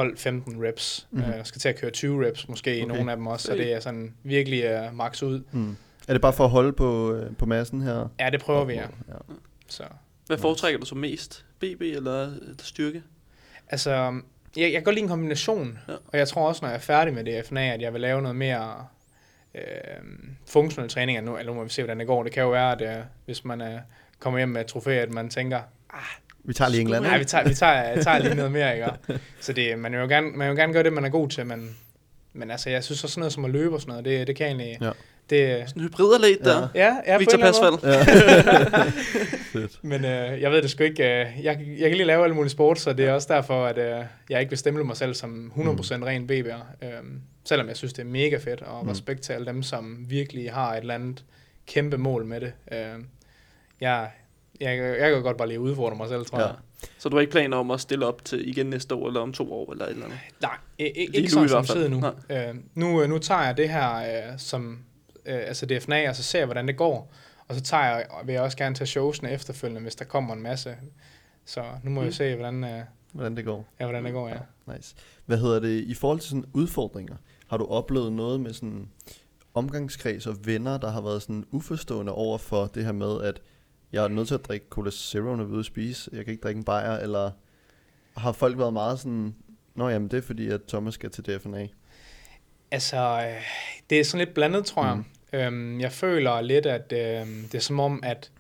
reps. 0.66 1.08
Mm-hmm. 1.12 1.32
Øh, 1.32 1.46
skal 1.46 1.60
til 1.60 1.70
at 1.70 1.80
køre 1.80 1.92
20 1.92 2.28
reps 2.28 2.50
måske 2.50 2.72
okay. 2.72 2.80
i 2.80 2.84
Okay. 2.84 2.96
nogle 2.96 3.12
af 3.12 3.18
dem 3.18 3.28
også, 3.28 3.46
så 3.46 3.54
det 3.54 3.74
er 3.74 3.80
sådan 3.80 4.14
virkelig 4.24 4.88
uh, 4.88 4.96
max 4.96 5.24
ud. 5.24 5.44
Hmm. 5.52 5.78
Er 6.08 6.14
det 6.14 6.22
bare 6.22 6.34
for 6.34 6.44
at 6.44 6.50
holde 6.50 6.74
på, 6.74 7.14
øh, 7.14 7.36
på 7.36 7.46
massen 7.46 7.82
her? 7.82 8.08
Ja, 8.20 8.30
det 8.30 8.42
prøver 8.42 8.66
vi, 8.66 8.74
ja. 8.74 8.82
ja. 8.82 9.14
Så, 9.68 9.84
Hvad 10.28 10.38
foretrækker 10.38 10.80
du 10.80 10.86
så 10.86 10.96
mest? 10.96 11.46
BB 11.60 11.82
eller 11.82 12.24
eller 12.24 12.56
styrke? 12.60 13.04
altså, 13.70 14.22
jeg, 14.58 14.64
jeg 14.64 14.72
kan 14.72 14.84
godt 14.84 14.96
lide 14.96 15.04
en 15.04 15.10
kombination, 15.10 15.80
Ja. 15.88 15.94
og 16.08 16.18
jeg 16.18 16.28
tror 16.28 16.48
også, 16.48 16.60
når 16.62 16.70
jeg 16.70 16.76
er 16.76 16.80
færdig 16.82 17.14
med 17.14 17.24
det 17.24 17.46
FNA, 17.46 17.74
at 17.74 17.82
jeg 17.82 17.94
vil 17.94 18.02
lave 18.02 18.22
noget 18.22 18.36
mere 18.36 18.86
øh, 19.56 19.62
funktionel 20.48 20.90
træning. 20.90 21.22
Nu, 21.24 21.38
eller 21.38 21.52
nu 21.52 21.58
må 21.60 21.64
vi 21.64 21.70
se, 21.70 21.82
hvordan 21.82 22.00
det 22.00 22.08
går. 22.08 22.24
Det 22.24 22.32
kan 22.32 22.44
jo 22.44 22.50
være, 22.50 22.72
at 22.72 22.98
øh, 22.98 23.04
hvis 23.26 23.46
man 23.46 23.62
øh, 23.62 23.80
kommer 24.20 24.40
hjem 24.40 24.50
med 24.50 24.62
et 24.62 24.68
trofæ, 24.68 24.92
at 25.02 25.10
man 25.14 25.30
tænker, 25.30 25.60
Vi 26.44 26.54
tager 26.54 26.70
lige 26.70 26.82
England, 26.82 27.04
nej, 27.06 27.18
vi 27.18 27.26
tager, 27.26 27.48
vi 27.48 27.54
tager, 27.54 28.02
tager 28.04 28.18
lige 28.20 28.36
noget 28.36 28.52
mere, 28.52 28.74
ikke? 28.76 28.88
Så 29.40 29.54
det, 29.54 29.80
man 29.80 29.92
vil 29.92 30.00
jo 30.00 30.08
gerne, 30.08 30.28
man 30.32 30.40
vil 30.50 30.56
jo 30.56 30.62
gerne 30.62 30.74
gøre 30.74 30.84
det, 30.84 30.94
man 30.94 31.06
er 31.06 31.10
god 31.10 31.30
til, 31.30 31.46
men, 31.46 31.76
men 32.36 32.52
altså, 32.52 32.70
jeg 32.70 32.84
synes 32.84 33.04
også 33.04 33.14
sådan 33.14 33.20
noget 33.22 33.34
som 33.34 33.46
at 33.46 33.52
løbe 33.52 33.76
og 33.76 33.82
sådan 33.82 33.92
noget, 33.92 34.06
det, 34.06 34.28
det 34.28 34.36
kan 34.36 34.46
egentlig... 34.48 34.78
Ja. 34.82 34.90
Det, 35.30 35.70
Sådan 35.70 35.82
en 35.84 35.88
hybridatlet 35.90 36.40
Ja. 36.46 36.50
der. 36.52 36.68
ja, 36.76 36.96
ja, 37.08 37.18
Victor. 37.18 37.38
Pasfald. 37.38 37.74
Ja. 37.84 38.04
Fedt. 39.54 39.80
Men 39.84 40.06
øh, 40.06 40.42
jeg 40.42 40.52
ved 40.52 40.62
det 40.62 40.70
sgu 40.70 40.84
ikke. 40.84 41.04
Øh, 41.04 41.28
jeg, 41.44 41.60
jeg 41.80 41.90
kan 41.90 41.92
lige 41.92 42.04
lave 42.06 42.24
alle 42.24 42.36
mulige 42.36 42.52
sport, 42.52 42.80
så 42.80 42.94
det 42.94 43.06
er 43.06 43.12
også 43.14 43.34
derfor, 43.34 43.66
at 43.66 43.78
øh, 43.78 44.04
jeg 44.30 44.40
ikke 44.40 44.50
vil 44.50 44.58
stemple 44.58 44.84
mig 44.84 44.98
selv 44.98 45.14
som 45.14 45.52
100% 45.56 45.60
ren 46.06 46.30
BB'er. 46.32 46.86
Øh, 46.86 46.92
selvom 47.46 47.68
jeg 47.68 47.78
synes, 47.78 47.94
det 47.94 48.02
er 48.02 48.06
mega 48.06 48.38
fedt, 48.38 48.62
og 48.62 48.84
Mm. 48.86 48.90
respekt 48.92 49.22
til 49.22 49.34
alle 49.34 49.46
dem, 49.46 49.64
som 49.64 50.06
virkelig 50.10 50.52
har 50.54 50.74
et 50.74 50.78
eller 50.80 50.94
andet 50.94 51.24
kæmpe 51.68 51.98
mål 51.98 52.26
med 52.26 52.42
det. 52.42 52.54
Øh, 52.72 52.78
jeg, 53.82 54.10
jeg, 54.62 54.78
jeg 55.00 55.12
kan 55.14 55.22
godt 55.24 55.38
bare 55.38 55.48
lige 55.48 55.60
udfordre 55.60 55.98
mig 55.98 56.08
selv, 56.10 56.26
tror 56.26 56.40
Ja. 56.40 56.46
jeg. 56.46 56.56
Så 56.98 57.10
du 57.10 57.16
har 57.16 57.22
ikke 57.22 57.32
planer 57.32 57.58
om 57.58 57.72
at 57.72 57.82
stille 57.82 58.06
op 58.06 58.26
til 58.26 58.50
igen 58.50 58.66
næste 58.66 58.96
år, 58.96 59.08
eller 59.08 59.20
om 59.22 59.34
to 59.34 59.54
år, 59.54 59.72
eller 59.72 59.86
et 59.86 59.90
eller 59.92 60.06
andet? 60.06 60.20
Nej, 60.42 60.58
i- 60.80 60.84
Lige 60.84 60.94
ikke 61.04 61.22
nu 61.22 61.30
sådan 61.30 61.46
i 61.46 61.50
som 61.50 61.66
sidder 61.66 61.90
nu. 61.90 62.04
Øh, 62.30 62.56
nu. 62.76 63.02
øh, 63.02 63.10
Nu 63.10 63.18
tager 63.18 63.42
jeg 63.46 63.58
det 63.58 63.70
her 63.70 63.96
øh, 64.32 64.40
som 64.40 64.80
øh, 65.26 65.36
altså 65.36 65.66
DFNA, 65.66 66.10
og 66.10 66.16
så 66.16 66.24
ser 66.24 66.40
jeg, 66.40 66.46
hvordan 66.46 66.68
det 66.68 66.78
går. 66.78 67.14
Og 67.48 67.56
så 67.56 67.62
tager 67.62 67.84
jeg, 67.84 68.06
vil 68.26 68.34
jeg 68.34 68.42
også 68.42 68.58
gerne 68.58 68.76
tage 68.76 68.88
showsene 68.88 69.32
efterfølgende, 69.32 69.82
hvis 69.82 69.96
der 69.96 70.06
kommer 70.06 70.34
en 70.34 70.42
masse. 70.42 70.76
Så 71.46 71.64
nu 71.84 71.92
må 71.92 72.00
Mm. 72.02 72.06
jeg 72.06 72.14
se, 72.14 72.36
hvordan, 72.36 72.64
øh, 72.64 72.82
Hvordan 73.12 73.38
det 73.38 73.46
går. 73.46 73.66
ja, 73.80 73.86
hvordan 73.86 74.06
det 74.06 74.14
går, 74.14 74.30
ja. 74.30 74.74
Nice. 74.76 74.96
Hvad 75.26 75.38
hedder 75.38 75.60
det, 75.60 75.82
i 75.84 75.94
forhold 75.94 76.20
til 76.20 76.30
sådan 76.30 76.46
udfordringer, 76.54 77.16
har 77.48 77.58
du 77.58 77.66
oplevet 77.66 78.14
noget 78.14 78.40
med 78.40 78.54
sådan 78.54 78.88
omgangskreds 79.54 80.28
og 80.28 80.36
venner, 80.46 80.78
der 80.78 80.92
har 80.92 81.02
været 81.02 81.22
sådan 81.22 81.46
uforstående 81.52 82.12
over 82.12 82.38
for 82.38 82.66
det 82.66 82.86
her 82.86 82.92
med, 82.92 83.22
at 83.22 83.42
jeg 83.96 84.04
er 84.04 84.08
nødt 84.08 84.28
til 84.28 84.36
at 84.36 84.46
drikke 84.48 84.66
Cola 84.70 84.92
Zero, 84.92 85.36
når 85.36 85.44
vi 85.44 85.50
er 85.50 85.54
ude 85.54 85.60
at 85.60 85.66
spise, 85.66 86.10
jeg 86.14 86.26
kan 86.26 86.32
ikke 86.32 86.42
drikke 86.44 86.58
en 86.60 86.64
bajer, 86.64 86.98
eller 86.98 87.32
har 88.18 88.32
folk 88.32 88.58
været 88.58 88.74
meget 88.74 89.00
sådan, 89.00 89.36
Nå 89.76 89.90
jamen, 89.90 90.08
det 90.08 90.18
er 90.18 90.22
fordi, 90.22 90.48
at 90.50 90.62
Thomas 90.68 90.94
skal 90.94 91.12
til 91.12 91.24
DFNA. 91.26 91.68
Altså, 92.72 92.98
øh, 93.28 93.42
det 93.90 94.00
er 94.00 94.04
sådan 94.04 94.26
lidt 94.26 94.34
blandet, 94.36 94.66
tror 94.66 94.86
jeg. 94.86 95.04
Øhm, 95.34 95.80
jeg 95.82 95.92
føler 95.92 96.42
lidt, 96.42 96.66
at 96.66 96.94
øh, 96.94 97.28
det 97.52 97.56
er 97.56 97.60
som 97.60 97.80
om, 97.80 98.00
at 98.04 98.32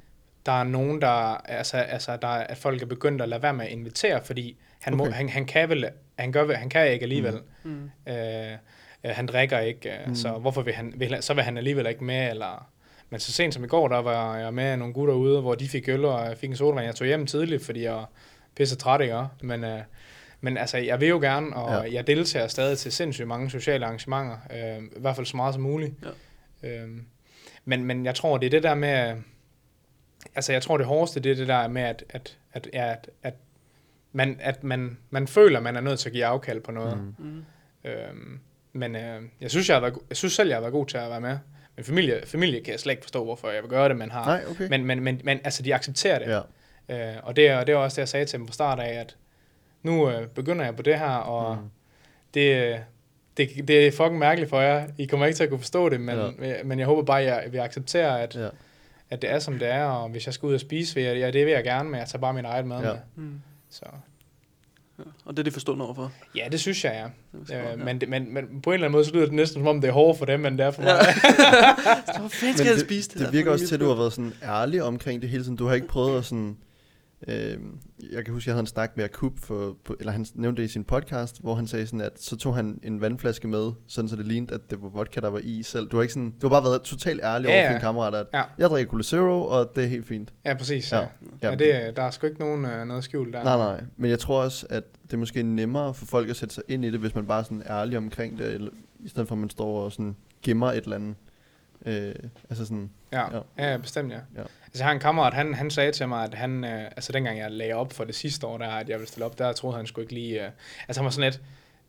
der 0.45 0.51
er 0.51 0.63
nogen, 0.63 1.01
der, 1.01 1.07
altså, 1.51 1.77
altså 1.77 2.17
der, 2.21 2.27
er- 2.27 2.47
at 2.47 2.57
folk 2.57 2.81
er 2.81 2.85
begyndt 2.85 3.21
at 3.21 3.29
lade 3.29 3.41
være 3.41 3.53
med 3.53 3.65
at 3.65 3.71
invitere, 3.71 4.23
fordi 4.23 4.57
han, 4.81 4.97
må, 4.97 5.03
Okay. 5.03 5.13
han, 5.13 5.29
han 5.29 5.45
kan 5.45 5.69
vel, 5.69 5.89
han 6.19 6.31
gør, 6.31 6.43
vel- 6.43 6.55
han 6.55 6.69
kan 6.69 6.91
ikke 6.91 7.03
alligevel. 7.03 7.39
Mm. 7.63 7.89
Øh, 8.07 8.51
øh, 9.03 9.11
han 9.11 9.25
drikker 9.25 9.59
ikke, 9.59 9.89
øh, 9.89 9.95
Mm. 10.05 10.09
mm. 10.09 10.15
så 10.15 10.31
hvorfor 10.31 10.61
vil 10.61 10.73
han, 10.73 10.93
vil, 10.97 11.09
han- 11.13 11.21
så 11.21 11.33
vil 11.33 11.43
han 11.43 11.57
alligevel 11.57 11.87
ikke 11.87 12.03
med, 12.03 12.29
eller... 12.29 12.69
Men 13.15 13.19
så 13.19 13.31
sent 13.31 13.53
som 13.53 13.63
i 13.63 13.67
går, 13.67 13.87
der 13.87 13.97
var 13.97 14.37
jeg 14.37 14.53
med 14.53 14.77
nogle 14.77 14.93
gutter 14.93 15.13
ude, 15.13 15.41
hvor 15.41 15.55
de 15.55 15.69
fik 15.69 15.89
øl, 15.89 16.05
og 16.05 16.25
jeg 16.25 16.37
fik 16.37 16.49
en 16.49 16.55
sodavand. 16.55 16.85
Jeg 16.85 16.95
tog 16.95 17.07
hjem 17.07 17.25
tidligt, 17.25 17.65
fordi 17.65 17.83
jeg 17.83 17.93
var 17.93 18.09
pisse 18.55 18.75
træt, 18.75 19.01
ikke? 19.01 19.23
Men, 19.41 19.63
øh, 19.63 19.79
men 20.41 20.57
altså, 20.57 20.77
jeg 20.77 21.01
vil 21.01 21.07
jo 21.09 21.19
gerne, 21.19 21.55
og 21.55 21.85
Ja. 21.87 21.93
jeg 21.93 22.07
deltager 22.07 22.47
stadig 22.47 22.77
til 22.77 22.91
sindssygt 22.91 23.27
mange 23.27 23.49
sociale 23.49 23.85
arrangementer. 23.85 24.37
Øh, 24.53 24.83
I 24.83 24.99
hvert 24.99 25.15
fald 25.15 25.25
så 25.25 25.37
meget 25.37 25.53
som 25.53 25.63
muligt. 25.63 25.93
Ja. 26.63 26.69
Øh, 26.69 26.89
men, 27.65 27.83
men 27.85 28.05
jeg 28.05 28.15
tror, 28.15 28.37
det 28.37 28.45
er 28.45 28.49
det 28.49 28.63
der 28.63 28.75
med... 28.75 29.15
Altså, 30.35 30.51
jeg 30.53 30.61
tror, 30.61 30.77
det 30.77 30.85
hårdeste, 30.85 31.19
det 31.19 31.31
er 31.31 31.35
det 31.35 31.47
der 31.47 31.67
med, 31.67 31.81
at, 31.81 32.03
at, 32.09 32.37
at, 32.53 32.67
ja, 32.73 32.91
at, 32.91 33.09
at, 33.23 33.33
man, 34.11 34.37
at 34.41 34.63
man, 34.63 34.97
man 35.09 35.27
føler, 35.27 35.59
man 35.59 35.75
er 35.75 35.81
nødt 35.81 35.99
til 35.99 36.09
at 36.09 36.13
give 36.13 36.25
afkald 36.25 36.61
på 36.61 36.71
noget. 36.71 36.97
Mm. 36.97 37.25
Mm. 37.25 37.45
Øhm, 37.89 38.39
men 38.73 38.95
øh, 38.95 39.21
jeg, 39.41 39.51
synes, 39.51 39.69
jeg, 39.69 39.75
har 39.75 39.81
været, 39.81 39.95
jeg 40.09 40.17
synes 40.17 40.33
selv, 40.33 40.47
jeg 40.49 40.55
har 40.55 40.61
været 40.61 40.73
god 40.73 40.85
til 40.85 40.97
at 40.97 41.09
være 41.09 41.21
med. 41.21 41.37
Men 41.75 41.85
familie, 41.85 42.21
familie 42.25 42.61
kan 42.63 42.71
jeg 42.71 42.79
slet 42.79 42.91
ikke 42.93 43.03
forstå, 43.03 43.23
hvorfor 43.23 43.49
jeg 43.49 43.61
vil 43.63 43.69
gøre 43.69 43.89
det, 43.89 43.97
men 43.97 44.11
har. 44.11 44.25
Nej, 44.25 44.43
okay. 44.49 44.67
Men, 44.69 44.85
men, 44.85 45.03
men, 45.03 45.21
men 45.23 45.39
altså, 45.43 45.63
de 45.63 45.75
accepterer 45.75 46.19
det. 46.19 46.43
ja. 46.89 47.09
Øh, 47.15 47.15
og 47.23 47.35
det 47.35 47.47
er, 47.47 47.63
det 47.63 47.73
er 47.73 47.77
også 47.77 47.95
det, 47.95 47.99
jeg 47.99 48.09
sagde 48.09 48.25
til 48.25 48.39
dem 48.39 48.47
fra 48.47 48.53
start 48.53 48.79
af, 48.79 48.99
at 48.99 49.15
nu 49.83 50.09
øh, 50.09 50.27
begynder 50.27 50.65
jeg 50.65 50.75
på 50.75 50.81
det 50.81 50.99
her, 50.99 51.09
og 51.15 51.55
Mm. 51.57 51.69
det, 52.33 52.55
øh, 52.73 52.77
det, 53.37 53.67
det 53.67 53.87
er 53.87 53.91
fucking 53.91 54.17
mærkeligt 54.19 54.49
for 54.49 54.61
jer. 54.61 54.87
I 54.97 55.05
kommer 55.05 55.25
ikke 55.25 55.35
til 55.37 55.43
at 55.43 55.49
kunne 55.49 55.59
forstå 55.59 55.89
det, 55.89 56.01
men, 56.01 56.17
ja. 56.41 56.63
men 56.63 56.79
jeg 56.79 56.87
håber 56.87 57.03
bare, 57.03 57.21
at 57.21 57.25
jeg 57.27 57.51
vil 57.51 57.59
acceptere, 57.59 58.21
at, 58.21 58.35
Ja. 58.35 58.49
at 59.09 59.21
det 59.21 59.31
er, 59.31 59.39
som 59.39 59.59
det 59.59 59.67
er, 59.67 59.83
og 59.83 60.09
hvis 60.09 60.25
jeg 60.25 60.33
skal 60.33 60.47
ud 60.47 60.53
og 60.53 60.59
spise, 60.59 60.95
vil 60.95 61.03
jeg, 61.03 61.17
ja, 61.17 61.31
det 61.31 61.45
vil 61.45 61.53
jeg 61.53 61.63
gerne, 61.63 61.89
men 61.89 61.99
jeg 61.99 62.07
tager 62.07 62.21
bare 62.21 62.33
min 62.33 62.45
eget 62.45 62.65
mad 62.65 62.81
Ja. 62.81 62.91
med. 62.91 62.97
Mm. 63.15 63.41
Så. 63.69 63.85
Og 65.25 65.37
det 65.37 65.39
er 65.39 65.43
de 65.43 65.51
forstående 65.51 65.85
overfor. 65.85 66.11
ja, 66.35 66.43
det 66.51 66.59
synes 66.59 66.83
jeg, 66.83 66.93
ja. 67.33 67.37
Det 67.39 67.55
er 67.55 67.73
Øh, 67.73 67.79
men, 67.85 68.01
det- 68.01 68.09
men, 68.09 68.33
men 68.33 68.61
på 68.63 68.69
en 68.69 68.73
eller 68.73 68.85
anden 68.87 68.91
måde, 68.91 69.05
så 69.05 69.11
lyder 69.13 69.25
det 69.25 69.33
næsten 69.33 69.61
som 69.61 69.67
om, 69.67 69.81
det 69.81 69.87
er 69.87 69.91
hårdere 69.91 70.17
for 70.17 70.25
dem, 70.25 70.45
end 70.45 70.57
det 70.57 70.65
er 70.65 70.71
for 70.71 70.81
mig. 70.81 70.91
Så 72.13 72.19
hvor 72.19 72.27
fanden 72.29 72.57
skal 72.57 72.67
jeg 72.67 72.75
det, 72.75 72.81
spise 72.85 73.09
det, 73.09 73.17
det 73.19 73.25
der? 73.25 73.31
virker 73.31 73.51
også 73.51 73.67
til, 73.67 73.75
at 73.75 73.81
du 73.81 73.87
har 73.87 73.95
været 73.95 74.13
sådan 74.13 74.33
ærlig 74.43 74.83
omkring 74.83 75.21
det 75.21 75.29
hele 75.29 75.43
tiden. 75.43 75.55
Du 75.55 75.67
har 75.67 75.73
ikke 75.75 75.87
prøvet 75.87 76.17
at 76.17 76.25
sådan... 76.25 76.57
Øh, 77.27 77.57
jeg 78.11 78.25
kan 78.25 78.33
huske, 78.33 78.49
jeg 78.49 78.53
havde 78.53 78.61
en 78.63 78.67
snak 78.67 78.97
med 78.97 79.03
Akub, 79.03 79.39
for, 79.39 79.77
på, 79.85 79.95
eller 79.99 80.11
han 80.11 80.25
nævnte 80.35 80.61
det 80.61 80.69
i 80.69 80.71
sin 80.71 80.83
podcast, 80.83 81.41
hvor 81.41 81.55
han 81.55 81.67
sagde 81.67 81.85
sådan, 81.87 82.01
at 82.01 82.21
så 82.21 82.37
tog 82.37 82.55
han 82.55 82.79
en 82.83 83.01
vandflaske 83.01 83.47
med, 83.47 83.71
sådan 83.87 84.09
så 84.09 84.15
det 84.15 84.25
lignede, 84.25 84.53
at 84.53 84.61
det 84.69 84.81
var 84.81 84.89
vodka, 84.89 85.19
der 85.19 85.27
var 85.29 85.39
i 85.43 85.63
selv. 85.63 85.87
Du 85.87 85.97
har, 85.97 86.01
ikke 86.01 86.13
sådan, 86.13 86.33
du 86.41 86.47
har 86.47 86.49
bare 86.61 86.63
været 86.71 86.81
totalt 86.81 87.21
ærlig 87.23 87.47
Ja, 87.47 87.53
over 87.55 87.67
for 87.67 87.71
dine 87.71 87.79
kammerater, 87.81 88.19
at 88.19 88.25
Ja. 88.33 88.43
jeg 88.57 88.69
drikker 88.69 88.91
Cola 88.91 89.03
Zero, 89.03 89.45
og 89.47 89.71
det 89.75 89.83
er 89.83 89.87
helt 89.87 90.05
fint. 90.07 90.33
Ja, 90.45 90.53
præcis. 90.53 90.91
Ja. 90.91 90.99
Ja. 90.99 91.05
Ja. 91.43 91.49
Ja, 91.49 91.55
det, 91.87 91.95
der 91.95 92.03
er 92.03 92.11
sgu 92.11 92.27
ikke 92.27 92.39
nogen, 92.39 92.65
øh, 92.65 92.85
noget 92.87 93.03
skjult 93.03 93.33
der. 93.33 93.43
Nej, 93.43 93.57
nej. 93.57 93.83
Men 93.97 94.09
jeg 94.09 94.19
tror 94.19 94.41
også, 94.43 94.65
at 94.69 94.83
det 95.03 95.13
er 95.13 95.17
måske 95.17 95.43
nemmere 95.43 95.93
for 95.93 96.05
folk 96.05 96.29
at 96.29 96.35
sætte 96.35 96.55
sig 96.55 96.63
ind 96.67 96.85
i 96.85 96.91
det, 96.91 96.99
hvis 96.99 97.15
man 97.15 97.25
bare 97.25 97.39
er 97.39 97.43
sådan 97.43 97.63
ærlig 97.69 97.97
omkring 97.97 98.37
det, 98.37 98.53
eller, 98.53 98.71
i 98.99 99.09
stedet 99.09 99.27
for 99.27 99.35
at 99.35 99.39
man 99.39 99.49
står 99.49 99.79
og 99.83 99.91
sådan 99.91 100.15
gemmer 100.43 100.67
et 100.71 100.83
eller 100.83 100.95
andet. 100.95 101.15
Øh, 101.85 102.15
altså 102.49 102.65
sådan, 102.65 102.89
Ja, 103.11 103.21
Ja. 103.35 103.41
ja. 103.57 103.71
ja 103.71 103.77
bestemt 103.77 104.11
ja. 104.11 104.19
Ja. 104.35 104.41
Altså 104.41 104.77
jeg 104.77 104.85
har 104.85 104.91
en 104.91 104.99
kammerat, 104.99 105.33
han, 105.33 105.53
han 105.53 105.71
sagde 105.71 105.91
til 105.91 106.07
mig, 106.07 106.23
at 106.23 106.33
han, 106.33 106.63
øh, 106.63 106.83
altså 106.85 107.11
dengang 107.11 107.39
jeg 107.39 107.51
lagde 107.51 107.73
op 107.73 107.93
for 107.93 108.03
det 108.03 108.15
sidste 108.15 108.47
år, 108.47 108.57
der, 108.57 108.69
at 108.69 108.89
jeg 108.89 108.97
ville 108.97 109.07
stille 109.07 109.25
op, 109.25 109.37
der 109.39 109.53
troede 109.53 109.77
han 109.77 109.87
skulle 109.87 110.03
ikke 110.03 110.13
lige, 110.13 110.45
øh, 110.45 110.51
altså 110.87 111.01
han 111.01 111.05
var 111.05 111.11
sådan 111.11 111.31
lidt, 111.31 111.41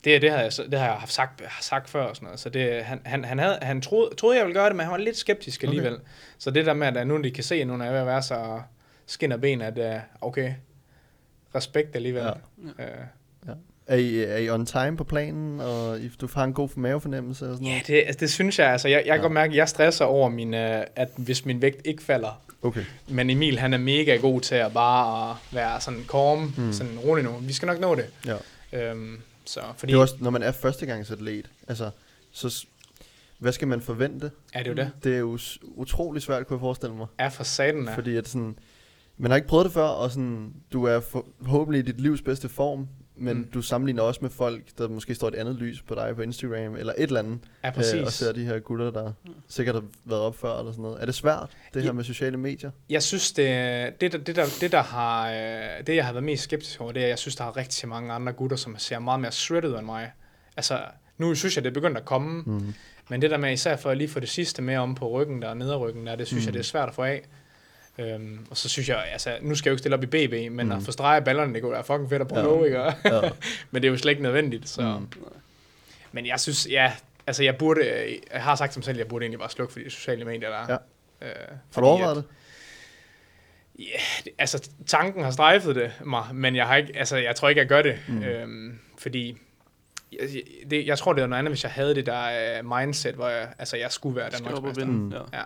det, 0.04 0.22
det, 0.22 0.30
havde 0.30 0.42
jeg, 0.42 0.70
det 0.70 0.78
har 0.78 0.86
jeg 0.86 0.94
haft 0.94 1.12
sagt, 1.12 1.42
sagt 1.60 1.88
før 1.90 2.02
og 2.04 2.16
sådan 2.16 2.26
noget, 2.26 2.40
så 2.40 2.48
det, 2.48 2.84
han, 2.84 3.00
han, 3.04 3.24
han, 3.24 3.38
havde, 3.38 3.58
han 3.62 3.80
troede, 3.80 4.14
troede, 4.14 4.36
jeg 4.36 4.46
ville 4.46 4.58
gøre 4.60 4.66
det, 4.68 4.76
men 4.76 4.84
han 4.84 4.90
var 4.92 4.98
lidt 4.98 5.16
skeptisk 5.16 5.60
Okay. 5.60 5.68
alligevel. 5.68 5.98
Så 6.38 6.50
det 6.50 6.66
der 6.66 6.74
med, 6.74 6.96
at 6.96 7.06
nu 7.06 7.22
de 7.22 7.30
kan 7.30 7.44
se, 7.44 7.54
at 7.54 7.66
nu 7.66 7.74
er 7.74 7.84
jeg 7.84 7.92
ved 7.92 8.00
at 8.00 8.06
være 8.06 8.22
så 8.22 8.62
skin 9.06 9.32
og 9.32 9.40
ben, 9.40 9.60
at 9.62 9.78
øh, 9.78 10.00
okay, 10.20 10.54
respekt 11.54 11.96
alligevel. 11.96 12.22
Ja. 12.78 12.84
Øh, 12.84 13.56
er, 13.86 13.96
I, 13.96 14.18
er 14.18 14.36
I 14.36 14.50
on 14.50 14.66
time 14.66 14.96
på 14.96 15.04
planen, 15.04 15.60
og 15.60 16.00
I, 16.00 16.08
du 16.20 16.28
har 16.34 16.44
en 16.44 16.52
god 16.52 16.68
mavefornemmelse 16.76 17.48
og 17.48 17.54
sådan 17.54 17.66
ja, 17.66 17.72
noget? 17.72 17.86
det, 17.86 17.94
altså, 18.06 18.20
det 18.20 18.30
synes 18.30 18.58
jeg, 18.58 18.72
altså 18.72 18.88
jeg, 18.88 18.96
jeg 18.96 19.04
kan 19.04 19.14
Ja. 19.16 19.20
godt 19.22 19.32
mærke, 19.32 19.50
at 19.50 19.56
jeg 19.56 19.68
stresser 19.68 20.04
over, 20.04 20.28
min, 20.28 20.54
øh, 20.54 20.84
at 20.96 21.08
hvis 21.16 21.44
min 21.44 21.62
vægt 21.62 21.86
ikke 21.86 22.02
falder, 22.02 22.42
Okay. 22.62 22.84
Men 23.08 23.30
Emil, 23.30 23.58
han 23.58 23.74
er 23.74 23.78
mega 23.78 24.16
god 24.16 24.40
til 24.40 24.54
at 24.54 24.72
bare 24.72 25.30
at 25.30 25.36
være 25.52 25.80
sådan 25.80 26.00
calm, 26.12 26.52
Mm. 26.66 26.72
sådan 26.72 26.98
rolig 26.98 27.24
nu. 27.24 27.30
Vi 27.40 27.52
skal 27.52 27.66
nok 27.66 27.80
nå 27.80 27.94
det. 27.94 28.06
Ja. 28.72 28.90
Øhm, 28.90 29.20
så, 29.44 29.60
fordi. 29.76 29.92
Det 29.92 29.96
er 29.98 30.00
også, 30.02 30.14
når 30.20 30.30
man 30.30 30.42
er 30.42 30.52
førstegangsatlet, 30.52 31.50
altså, 31.68 31.90
så 32.32 32.66
hvad 33.38 33.52
skal 33.52 33.68
man 33.68 33.80
forvente? 33.80 34.30
er 34.54 34.62
det 34.62 34.70
jo 34.70 34.74
det? 34.74 34.90
Det 35.04 35.14
er 35.14 35.18
jo 35.18 35.38
utrolig 35.62 36.22
svært, 36.22 36.46
kunne 36.46 36.54
jeg 36.56 36.60
forestille 36.60 36.94
mig. 36.96 37.06
Er 37.18 37.28
for 37.30 37.44
satan 37.44 37.82
Ja. 37.82 37.88
af. 37.90 37.94
Fordi 37.94 38.16
at 38.16 38.28
sådan, 38.28 38.58
man 39.16 39.30
har 39.30 39.36
ikke 39.36 39.48
prøvet 39.48 39.64
det 39.64 39.72
før, 39.72 39.82
og 39.86 40.10
sådan, 40.10 40.52
du 40.72 40.84
er 40.84 41.00
forhåbentlig 41.00 41.78
i 41.78 41.82
dit 41.82 42.00
livs 42.00 42.22
bedste 42.22 42.48
form, 42.48 42.88
men 43.16 43.36
mm. 43.36 43.48
Du 43.54 43.62
sammenligner 43.62 44.02
også 44.02 44.18
med 44.22 44.30
folk, 44.30 44.62
der 44.78 44.88
måske 44.88 45.14
står 45.14 45.28
et 45.28 45.34
andet 45.34 45.54
lys 45.56 45.82
på 45.82 45.94
dig 45.94 46.16
på 46.16 46.22
Instagram, 46.22 46.76
eller 46.76 46.92
et 46.98 47.02
eller 47.02 47.20
andet, 47.20 47.38
øh, 47.66 47.72
præcis. 47.74 48.02
og 48.02 48.12
ser 48.12 48.32
de 48.32 48.44
her 48.44 48.58
gutter, 48.58 48.90
der 48.90 49.12
sikkert 49.48 49.74
har 49.74 49.82
været 50.04 50.22
op 50.22 50.36
før, 50.36 50.58
eller 50.58 50.72
sådan 50.72 50.82
noget. 50.82 51.00
Er 51.02 51.06
det 51.06 51.14
svært, 51.14 51.50
det 51.74 51.82
her 51.82 51.88
Ja. 51.88 51.92
med 51.92 52.04
sociale 52.04 52.36
medier? 52.36 52.70
Jeg 52.90 53.02
synes, 53.02 53.32
det, 53.32 54.00
det, 54.00 54.12
der, 54.12 54.18
det, 54.18 54.36
der, 54.36 54.44
det, 54.60 54.72
der 54.72 54.82
har, 54.82 55.30
øh, 55.30 55.86
det, 55.86 55.96
jeg 55.96 56.04
har 56.06 56.12
været 56.12 56.24
mest 56.24 56.42
skeptisk 56.42 56.80
over, 56.80 56.92
det 56.92 57.00
er, 57.00 57.06
at 57.06 57.10
jeg 57.10 57.18
synes, 57.18 57.36
der 57.36 57.44
er 57.44 57.56
rigtig 57.56 57.88
mange 57.88 58.12
andre 58.12 58.32
gutter, 58.32 58.56
som 58.56 58.78
ser 58.78 58.98
meget 58.98 59.20
mere 59.20 59.32
shredded 59.32 59.74
end 59.74 59.86
mig. 59.86 60.12
Altså, 60.56 60.80
nu 61.18 61.34
synes 61.34 61.56
jeg, 61.56 61.64
det 61.64 61.70
er 61.70 61.74
begyndt 61.74 61.96
at 61.98 62.04
komme, 62.04 62.42
Mm. 62.46 62.74
men 63.10 63.22
det 63.22 63.30
der 63.30 63.36
med, 63.36 63.52
især 63.52 63.76
for 63.76 63.90
at 63.90 63.96
lige 63.98 64.08
få 64.08 64.20
det 64.20 64.28
sidste 64.28 64.62
med 64.62 64.76
om 64.76 64.94
på 64.94 65.08
ryggen, 65.10 65.42
der 65.42 65.48
er 65.48 65.54
nederryggen, 65.54 66.06
der, 66.06 66.16
det 66.16 66.26
synes 66.26 66.40
mm. 66.40 66.44
Mm. 66.44 66.46
jeg, 66.46 66.52
det 66.54 66.60
er 66.60 66.64
svært 66.64 66.88
at 66.88 66.94
få 66.94 67.02
af. 67.02 67.22
Øhm, 67.98 68.46
og 68.50 68.56
så 68.56 68.68
synes 68.68 68.88
jeg, 68.88 69.04
altså, 69.12 69.38
nu 69.42 69.54
skal 69.54 69.68
jeg 69.68 69.72
jo 69.72 69.74
ikke 69.74 69.78
stille 69.78 69.96
op 69.96 70.02
i 70.02 70.06
BB, 70.06 70.52
men 70.52 70.66
Mm. 70.66 70.72
at 70.72 70.82
få 70.82 70.92
streget 70.92 71.24
ballerne, 71.24 71.54
det 71.54 71.62
kunne 71.62 71.72
være 71.72 71.84
fucking 71.84 72.08
fedt 72.10 72.22
at 72.22 72.28
Ja. 72.30 72.34
prøve, 72.42 72.66
ikke? 72.66 72.82
Og- 72.82 72.92
Ja. 73.04 73.20
Men 73.70 73.82
det 73.82 73.88
er 73.88 73.92
jo 73.92 73.98
slet 73.98 74.10
ikke 74.10 74.22
nødvendigt, 74.22 74.68
så... 74.68 74.98
Mm. 74.98 75.08
Men 76.12 76.26
jeg 76.26 76.40
synes, 76.40 76.66
ja, 76.70 76.92
altså 77.26 77.44
jeg 77.44 77.56
burde, 77.56 77.80
jeg 78.32 78.42
har 78.42 78.54
sagt 78.56 78.74
som 78.74 78.82
selv, 78.82 78.98
jeg 78.98 79.08
burde 79.08 79.24
egentlig 79.24 79.38
bare 79.40 79.50
slukke 79.50 79.72
for 79.72 79.80
de 79.80 79.90
sociale 79.90 80.24
medier, 80.24 80.48
der 80.48 80.56
er. 80.56 80.78
Ja. 81.22 81.26
Øh, 81.28 81.34
Har 81.74 81.80
du 81.80 81.86
overvejet 81.86 82.10
at, 82.10 82.16
det? 82.16 82.24
Ja, 83.78 84.22
det, 84.24 84.32
altså 84.38 84.68
tanken 84.86 85.24
har 85.24 85.30
strejfet 85.30 85.76
det 85.76 85.92
mig, 86.04 86.24
men 86.34 86.56
jeg 86.56 86.66
har 86.66 86.76
ikke, 86.76 86.92
altså 86.98 87.16
jeg 87.16 87.36
tror 87.36 87.48
ikke, 87.48 87.60
jeg 87.60 87.68
gør 87.68 87.82
det, 87.82 87.98
Mm. 88.08 88.22
øhm, 88.22 88.78
fordi 88.98 89.36
jeg, 90.12 90.20
det, 90.70 90.86
jeg 90.86 90.98
tror, 90.98 91.12
det 91.12 91.20
var 91.22 91.26
noget 91.28 91.38
andet, 91.38 91.50
hvis 91.50 91.62
jeg 91.64 91.72
havde 91.72 91.94
det 91.94 92.06
der 92.06 92.60
uh, 92.62 92.78
mindset, 92.78 93.14
hvor 93.14 93.28
jeg, 93.28 93.48
altså 93.58 93.76
jeg 93.76 93.92
skulle 93.92 94.16
være 94.16 94.30
Skal 94.30 94.38
Danmarks 94.38 94.58
op 94.58 94.64
og 94.64 94.74
bedste. 94.74 94.86
vinde. 94.86 95.04
Mm. 95.04 95.12
Ja. 95.12 95.38
Ja. 95.38 95.42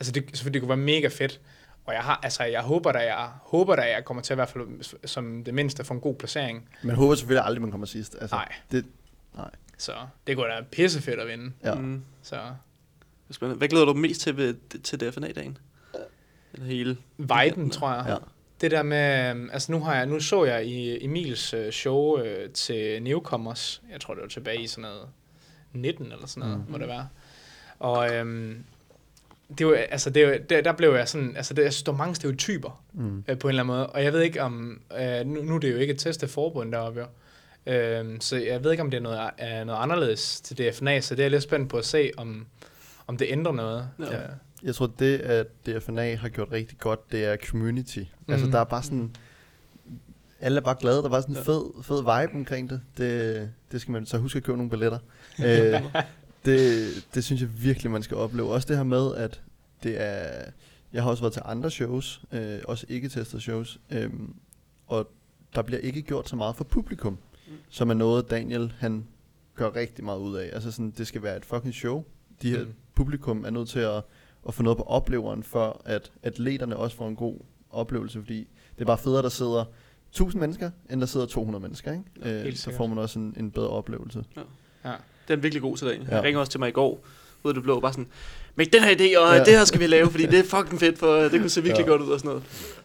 Altså 0.00 0.12
det, 0.12 0.24
selvfølgelig, 0.32 0.54
det 0.54 0.60
kunne 0.68 0.68
være 0.68 0.86
mega 0.86 1.08
fedt. 1.08 1.40
Og 1.84 1.94
jeg 1.94 2.02
har, 2.02 2.20
altså 2.22 2.44
jeg 2.44 2.62
håber 2.62 2.92
da, 2.92 2.98
jeg 2.98 3.28
håber 3.42 3.76
da, 3.76 3.82
jeg 3.82 4.04
kommer 4.04 4.22
til 4.22 4.32
at 4.32 4.36
i 4.36 4.38
hvert 4.38 4.48
fald 4.48 5.06
som 5.06 5.44
det 5.44 5.54
mindste 5.54 5.84
få 5.84 5.94
en 5.94 6.00
god 6.00 6.14
placering. 6.14 6.68
Man 6.82 6.96
håber 6.96 7.14
selvfølgelig 7.14 7.44
aldrig, 7.44 7.62
man 7.62 7.70
kommer 7.70 7.86
sidst. 7.86 8.16
Altså, 8.20 8.36
Nej. 8.36 8.52
Det, 8.72 8.86
nej. 9.34 9.50
Så 9.78 9.92
det 10.26 10.36
kunne 10.36 10.48
da 10.48 10.52
være 10.52 10.64
pissefedt 10.64 11.20
at 11.20 11.28
vinde. 11.28 11.52
Ja. 11.64 11.74
Mm. 11.74 12.04
Så 12.22 12.40
Spændende. 13.30 13.58
Hvad 13.58 13.68
glæder 13.68 13.84
du 13.84 13.94
mest 13.94 14.20
til 14.20 14.36
ved, 14.36 14.54
til 14.82 15.00
DFNA-dagen? 15.00 15.58
Eller 16.52 16.66
hele? 16.66 16.96
viben, 17.18 17.70
tror 17.70 17.92
jeg. 17.92 18.04
Ja. 18.08 18.16
Det 18.60 18.70
der 18.70 18.82
med, 18.82 19.30
øhm, 19.30 19.50
altså 19.52 19.72
nu 19.72 19.80
har 19.80 19.94
jeg, 19.94 20.06
nu 20.06 20.20
så 20.20 20.44
jeg 20.44 20.66
i 20.66 21.04
Emils 21.04 21.54
øh, 21.54 21.72
show 21.72 22.18
øh, 22.18 22.50
til 22.50 23.02
Newcomers, 23.02 23.82
jeg 23.92 24.00
tror 24.00 24.14
det 24.14 24.22
var 24.22 24.28
tilbage 24.28 24.62
i 24.62 24.66
sådan 24.66 24.90
noget 24.90 25.08
19 25.72 26.12
eller 26.12 26.26
sådan 26.26 26.48
noget, 26.48 26.66
mm. 26.66 26.72
må 26.72 26.78
det 26.78 26.88
være. 26.88 27.08
Og 27.78 28.14
øhm, 28.14 28.64
det 29.58 29.66
var, 29.66 29.74
altså 29.74 30.10
det, 30.10 30.26
var- 30.26 30.38
der, 30.50 30.60
der 30.60 30.72
blev 30.72 30.94
jeg 30.94 31.08
sådan, 31.08 31.36
altså 31.36 31.54
det, 31.54 31.62
jeg 31.62 31.72
synes, 31.72 31.82
der 31.82 31.92
var 31.92 31.98
mange 31.98 32.14
stereotyper 32.14 32.80
Mm. 32.92 33.24
øh, 33.28 33.38
på 33.38 33.48
en 33.48 33.50
eller 33.50 33.62
anden 33.62 33.76
måde, 33.76 33.86
og 33.86 34.04
jeg 34.04 34.12
ved 34.12 34.20
ikke 34.20 34.42
om, 34.42 34.80
øh, 35.00 35.26
nu, 35.26 35.42
nu 35.42 35.54
er 35.54 35.58
det 35.58 35.72
jo 35.72 35.76
ikke 35.76 35.92
et 35.94 35.98
testet 36.00 36.30
forbund 36.30 36.72
deroppe 36.72 37.00
jo, 37.00 37.06
øh, 37.72 38.16
så 38.20 38.36
jeg 38.36 38.64
ved 38.64 38.70
ikke 38.70 38.82
om 38.82 38.90
det 38.90 38.98
er 38.98 39.02
noget, 39.02 39.30
er 39.38 39.64
noget 39.64 39.80
anderledes 39.82 40.40
til 40.40 40.58
DFNA, 40.58 41.00
så 41.00 41.14
det 41.14 41.20
er 41.20 41.24
jeg 41.24 41.30
lidt 41.30 41.42
spændt 41.42 41.70
på 41.70 41.76
at 41.76 41.84
se, 41.84 42.10
om, 42.16 42.46
om 43.06 43.16
det 43.16 43.26
ændrer 43.30 43.52
noget. 43.52 43.88
Ja. 43.98 44.04
Øh, 44.16 44.28
Jeg 44.62 44.74
tror, 44.74 44.90
det, 44.98 45.18
at 45.18 45.46
DFNA 45.66 46.14
har 46.16 46.28
gjort 46.28 46.48
rigtig 46.52 46.78
godt, 46.78 47.12
det 47.12 47.24
er 47.24 47.36
community. 47.36 47.98
Mm. 48.26 48.32
Altså, 48.32 48.46
der 48.50 48.58
er 48.60 48.64
bare 48.64 48.82
sådan... 48.82 49.10
Alle 50.40 50.56
er 50.60 50.64
bare 50.64 50.76
glade. 50.80 50.96
Der 50.96 51.04
er 51.04 51.08
bare 51.08 51.22
sådan 51.22 51.34
en 51.36 51.42
Ja. 51.46 51.52
fed, 51.52 51.82
fed 51.84 51.98
vibe 52.00 52.34
omkring 52.38 52.70
det. 52.70 52.80
det. 52.98 53.50
Det 53.72 53.80
skal 53.80 53.92
man 53.92 54.06
så 54.06 54.18
huske 54.18 54.36
at 54.36 54.42
købe 54.42 54.56
nogle 54.58 54.70
billetter. 54.70 54.98
øh, 55.46 55.82
det, 56.44 56.88
det 57.14 57.24
synes 57.24 57.40
jeg 57.42 57.62
virkelig, 57.62 57.90
man 57.92 58.02
skal 58.02 58.16
opleve. 58.16 58.48
Også 58.52 58.68
det 58.68 58.76
her 58.76 58.84
med, 58.84 59.14
at 59.14 59.42
det 59.82 60.00
er... 60.02 60.50
Jeg 60.92 61.02
har 61.02 61.10
også 61.10 61.22
været 61.22 61.32
til 61.32 61.42
andre 61.44 61.70
shows, 61.70 62.22
øh, 62.32 62.58
også 62.68 62.86
ikke-testede 62.88 63.42
shows, 63.42 63.80
øh, 63.90 64.10
og 64.86 65.10
der 65.54 65.62
bliver 65.62 65.80
ikke 65.80 66.02
gjort 66.02 66.28
så 66.28 66.36
meget 66.36 66.56
for 66.56 66.64
publikum, 66.64 67.18
Mm. 67.48 67.52
som 67.70 67.90
er 67.90 67.94
noget, 67.94 68.30
Daniel 68.30 68.72
han 68.78 69.06
gør 69.54 69.74
rigtig 69.76 70.04
meget 70.04 70.18
ud 70.18 70.36
af. 70.36 70.50
Altså 70.52 70.70
sådan, 70.70 70.90
det 70.90 71.06
skal 71.06 71.22
være 71.22 71.36
et 71.36 71.44
fucking 71.44 71.74
show. 71.74 72.04
De 72.42 72.50
her 72.50 72.64
Mm. 72.64 72.72
publikum 72.94 73.44
er 73.44 73.50
nødt 73.50 73.68
til 73.68 73.78
at, 73.78 74.02
at 74.48 74.54
få 74.54 74.62
noget 74.62 74.76
på 74.76 74.82
opleveren, 74.82 75.42
for 75.42 75.82
at 75.84 76.12
atleterne 76.22 76.76
også 76.76 76.96
får 76.96 77.08
en 77.08 77.16
god 77.16 77.38
oplevelse, 77.70 78.18
fordi 78.20 78.38
det 78.74 78.80
er 78.80 78.84
bare 78.84 78.98
federe, 78.98 79.22
der 79.22 79.28
sidder 79.28 79.64
1000 80.10 80.40
mennesker, 80.40 80.70
end 80.90 81.00
der 81.00 81.06
sidder 81.06 81.26
200 81.26 81.62
mennesker, 81.62 81.92
ikke? 81.92 82.04
Ja, 82.22 82.46
øh, 82.46 82.54
så 82.56 82.72
får 82.76 82.86
man 82.86 82.98
også 82.98 83.18
en, 83.18 83.34
en 83.38 83.50
bedre 83.50 83.68
oplevelse. 83.68 84.24
ja. 84.84 84.94
Den 85.28 85.38
er 85.38 85.42
virkelig 85.42 85.62
god 85.62 85.76
til 85.76 85.86
dag. 85.86 85.98
Ja. 86.10 86.14
Han 86.14 86.24
ringer 86.24 86.40
også 86.40 86.50
til 86.50 86.60
mig 86.60 86.68
i 86.68 86.72
går, 86.72 87.04
ud 87.42 87.50
af 87.50 87.54
det 87.54 87.62
blå, 87.62 87.80
bare 87.80 87.92
sådan, 87.92 88.06
med 88.54 88.66
den 88.66 88.82
her 88.82 88.90
idé, 88.94 89.18
og 89.18 89.32
Ja. 89.32 89.38
ja. 89.38 89.44
det 89.44 89.52
her 89.58 89.64
skal 89.64 89.80
vi 89.80 89.86
lave, 89.86 90.10
fordi 90.10 90.26
det 90.26 90.38
er 90.38 90.44
fucking 90.44 90.80
fedt, 90.80 90.98
for 90.98 91.14
det 91.16 91.40
kunne 91.40 91.50
se 91.50 91.62
virkelig 91.62 91.86
Ja. 91.86 91.90
ja. 91.92 91.96
godt 91.96 92.02
ud 92.08 92.12
og 92.12 92.18
sådan 92.18 92.28
noget. 92.28 92.42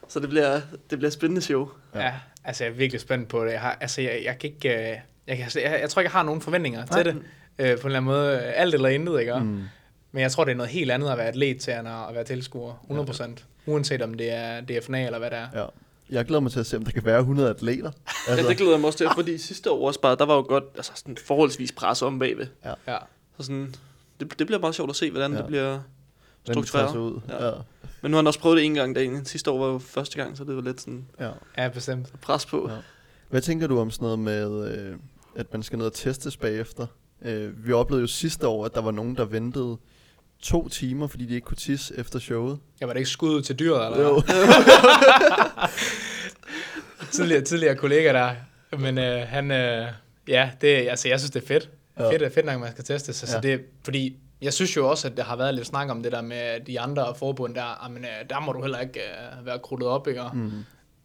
Så 0.07 0.19
det 0.19 0.29
bliver, 0.29 0.61
det 0.89 0.97
bliver 0.99 1.11
spændende 1.11 1.41
show. 1.41 1.69
Ja. 1.95 1.99
Ja. 1.99 2.05
ja, 2.05 2.13
altså 2.45 2.63
jeg 2.63 2.71
er 2.71 2.75
virkelig 2.75 3.01
spændt 3.01 3.27
på 3.27 3.45
det. 3.45 3.51
Jeg, 3.51 3.61
har, 3.61 3.77
altså, 3.81 4.01
jeg, 4.01 4.21
jeg 4.25 4.37
kan 4.39 4.49
ikke... 4.49 4.69
øh, 4.91 4.97
Jeg, 5.27 5.37
kan, 5.37 5.45
jeg, 5.55 5.77
jeg 5.81 5.89
tror 5.89 5.99
ikke, 6.01 6.07
jeg 6.07 6.11
har 6.19 6.23
nogen 6.23 6.41
forventninger 6.41 6.85
Nej. 6.91 7.03
til 7.03 7.13
det. 7.13 7.21
Øh, 7.59 7.65
på 7.65 7.65
en 7.65 7.69
eller 7.69 7.85
anden 7.85 8.03
måde. 8.03 8.39
Alt 8.41 8.73
eller 8.73 8.89
intet, 8.89 9.19
ikke? 9.19 9.33
Mm. 9.39 9.61
Men 10.11 10.21
jeg 10.21 10.31
tror, 10.31 10.43
det 10.43 10.51
er 10.51 10.55
noget 10.55 10.71
helt 10.71 10.91
andet 10.91 11.09
at 11.09 11.17
være 11.17 11.27
atlet 11.27 11.57
til, 11.59 11.73
end 11.73 11.87
at 11.87 12.15
være 12.15 12.23
tilskuer. 12.23 12.73
100%. 13.37 13.43
Uanset 13.65 14.01
om 14.01 14.13
det 14.13 14.31
er 14.33 14.61
DFNA 14.61 15.05
eller 15.05 15.19
hvad 15.19 15.29
det 15.29 15.37
er. 15.37 15.47
Ja. 15.59 15.65
Jeg 16.11 16.25
glæder 16.25 16.39
mig 16.39 16.51
til 16.51 16.59
at 16.59 16.65
se, 16.65 16.77
om 16.77 16.83
der 16.85 16.91
kan 16.91 17.05
være 17.05 17.19
100 17.19 17.49
atleter. 17.49 17.91
Altså. 18.27 18.43
Ja, 18.43 18.49
det 18.49 18.57
glæder 18.57 18.71
jeg 18.71 18.79
mig 18.79 18.87
også 18.87 18.97
til, 18.97 19.07
fordi 19.15 19.37
sidste 19.37 19.71
år 19.71 19.87
også 19.87 20.01
bare, 20.01 20.15
der 20.15 20.25
var 20.25 20.35
jo 20.35 20.41
godt, 20.41 20.63
altså 20.75 20.91
sådan 20.95 21.17
forholdsvis 21.27 21.71
pres 21.71 22.01
om 22.01 22.19
bagved. 22.19 22.47
Ja. 22.87 22.97
Så 23.37 23.43
sådan, 23.43 23.75
det, 24.19 24.39
det 24.39 24.47
bliver 24.47 24.59
meget 24.59 24.75
sjovt 24.75 24.89
at 24.89 24.95
se, 24.95 25.11
hvordan 25.11 25.31
Ja. 25.31 25.37
ja. 25.37 25.41
det 25.41 25.47
bliver 25.47 25.79
struktureret. 26.51 26.95
ud. 26.95 27.19
Ja. 27.29 27.45
Ja. 27.45 27.51
Men 28.01 28.11
nu 28.11 28.15
har 28.15 28.21
han 28.21 28.27
også 28.27 28.39
prøvet 28.39 28.57
det 28.57 28.65
en 28.65 28.73
gang 28.73 28.95
dagen. 28.95 29.25
Sidste 29.25 29.51
år 29.51 29.59
var 29.59 29.67
jo 29.71 29.77
første 29.77 30.17
gang, 30.23 30.37
så 30.37 30.43
det 30.43 30.55
var 30.55 30.61
lidt 30.61 30.81
sådan 30.81 31.05
Ja. 31.19 31.29
ja, 31.57 31.67
bestemt. 31.69 32.21
pres 32.21 32.45
på. 32.45 32.69
Ja. 32.69 32.75
Hvad 33.29 33.41
tænker 33.41 33.67
du 33.67 33.79
om 33.79 33.91
sådan 33.91 34.03
noget 34.05 34.19
med, 34.19 34.71
øh, 34.77 34.95
at 35.35 35.53
man 35.53 35.63
skal 35.63 35.77
ned 35.77 35.85
og 35.85 35.93
testes 35.93 36.37
bagefter? 36.37 36.87
Øh, 37.21 37.65
vi 37.67 37.71
oplevede 37.73 38.01
jo 38.01 38.07
sidste 38.07 38.47
år, 38.47 38.65
at 38.65 38.73
der 38.75 38.81
var 38.81 38.91
nogen, 38.91 39.15
der 39.15 39.25
ventede 39.25 39.77
to 40.41 40.69
timer, 40.69 41.07
fordi 41.07 41.25
de 41.25 41.35
ikke 41.35 41.45
kunne 41.45 41.57
tisse 41.57 41.93
efter 41.97 42.19
showet. 42.19 42.59
Jeg 42.79 42.87
var 42.87 42.93
det 42.93 42.99
ikke 42.99 43.09
skud 43.09 43.41
til 43.41 43.59
dyret, 43.59 43.85
eller 43.91 44.07
Jo. 44.09 44.21
tidligere, 47.11 47.41
tidligere 47.41 47.75
kollega 47.75 48.13
der. 48.13 48.31
Men 48.77 48.97
øh, 48.97 49.27
han... 49.27 49.51
Øh, 49.51 49.87
ja, 50.27 50.49
det, 50.61 50.67
altså, 50.67 51.07
jeg 51.07 51.19
synes, 51.19 51.31
det 51.31 51.43
er 51.43 51.47
fedt. 51.47 51.69
Ja. 51.99 52.11
fedt, 52.11 52.33
fedt 52.33 52.45
nok, 52.45 52.59
man 52.59 52.71
skal 52.71 52.83
teste 52.83 53.13
sig. 53.13 53.27
Så 53.27 53.35
Ja. 53.35 53.41
det, 53.41 53.61
fordi 53.83 54.15
jeg 54.41 54.53
synes 54.53 54.77
jo 54.77 54.89
også, 54.89 55.07
at 55.07 55.17
der 55.17 55.23
har 55.23 55.35
været 55.35 55.55
lidt 55.55 55.67
snak 55.67 55.89
om 55.89 56.03
det 56.03 56.11
der 56.11 56.21
med 56.21 56.59
de 56.67 56.79
andre 56.79 57.15
forbund 57.15 57.55
der, 57.55 57.85
ah, 57.85 57.91
men, 57.91 58.03
øh, 58.05 58.29
der 58.29 58.39
må 58.39 58.51
du 58.51 58.61
heller 58.61 58.79
ikke 58.79 58.99
uh, 59.39 59.45
være 59.45 59.59
krudtet 59.59 59.87
op, 59.87 60.07
ikke? 60.07 60.21
Og, 60.21 60.35
Mm. 60.37 60.51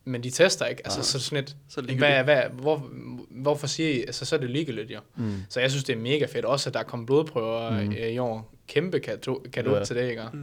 Men 0.07 0.23
de 0.23 0.31
tester 0.31 0.67
ikke. 0.67 0.83
Altså, 0.85 0.99
Nej. 0.99 1.05
så 1.05 1.19
sådan 1.21 1.45
et, 1.45 1.57
Så 1.69 1.81
hvad, 1.83 2.25
hvad, 2.25 2.43
hvor, 2.53 2.87
hvorfor 3.31 3.67
siger 3.67 3.91
I, 3.91 4.01
altså, 4.01 4.25
så 4.25 4.37
er 4.37 4.41
det 4.41 4.51
ligegyldigt 4.51 4.91
jo. 4.91 4.99
Mm. 5.17 5.43
Så 5.49 5.61
jeg 5.61 5.71
synes, 5.71 5.85
det 5.85 5.93
er 5.93 5.99
mega 6.01 6.27
fedt. 6.27 6.45
Også, 6.45 6.71
at 6.71 6.75
der 6.75 6.81
er 6.81 6.85
kommet 6.85 7.07
blodprøver 7.07 7.71
Mm. 7.71 7.77
mm. 7.87 7.93
i 7.93 8.19
år. 8.19 8.54
Kæmpe 8.67 9.01
kado, 9.01 9.43
kado 9.53 9.71
Ja. 9.71 9.79
ja. 9.79 9.85
til 9.85 9.97
det, 9.97 10.11
ikke? 10.11 10.23
Mm. 10.33 10.39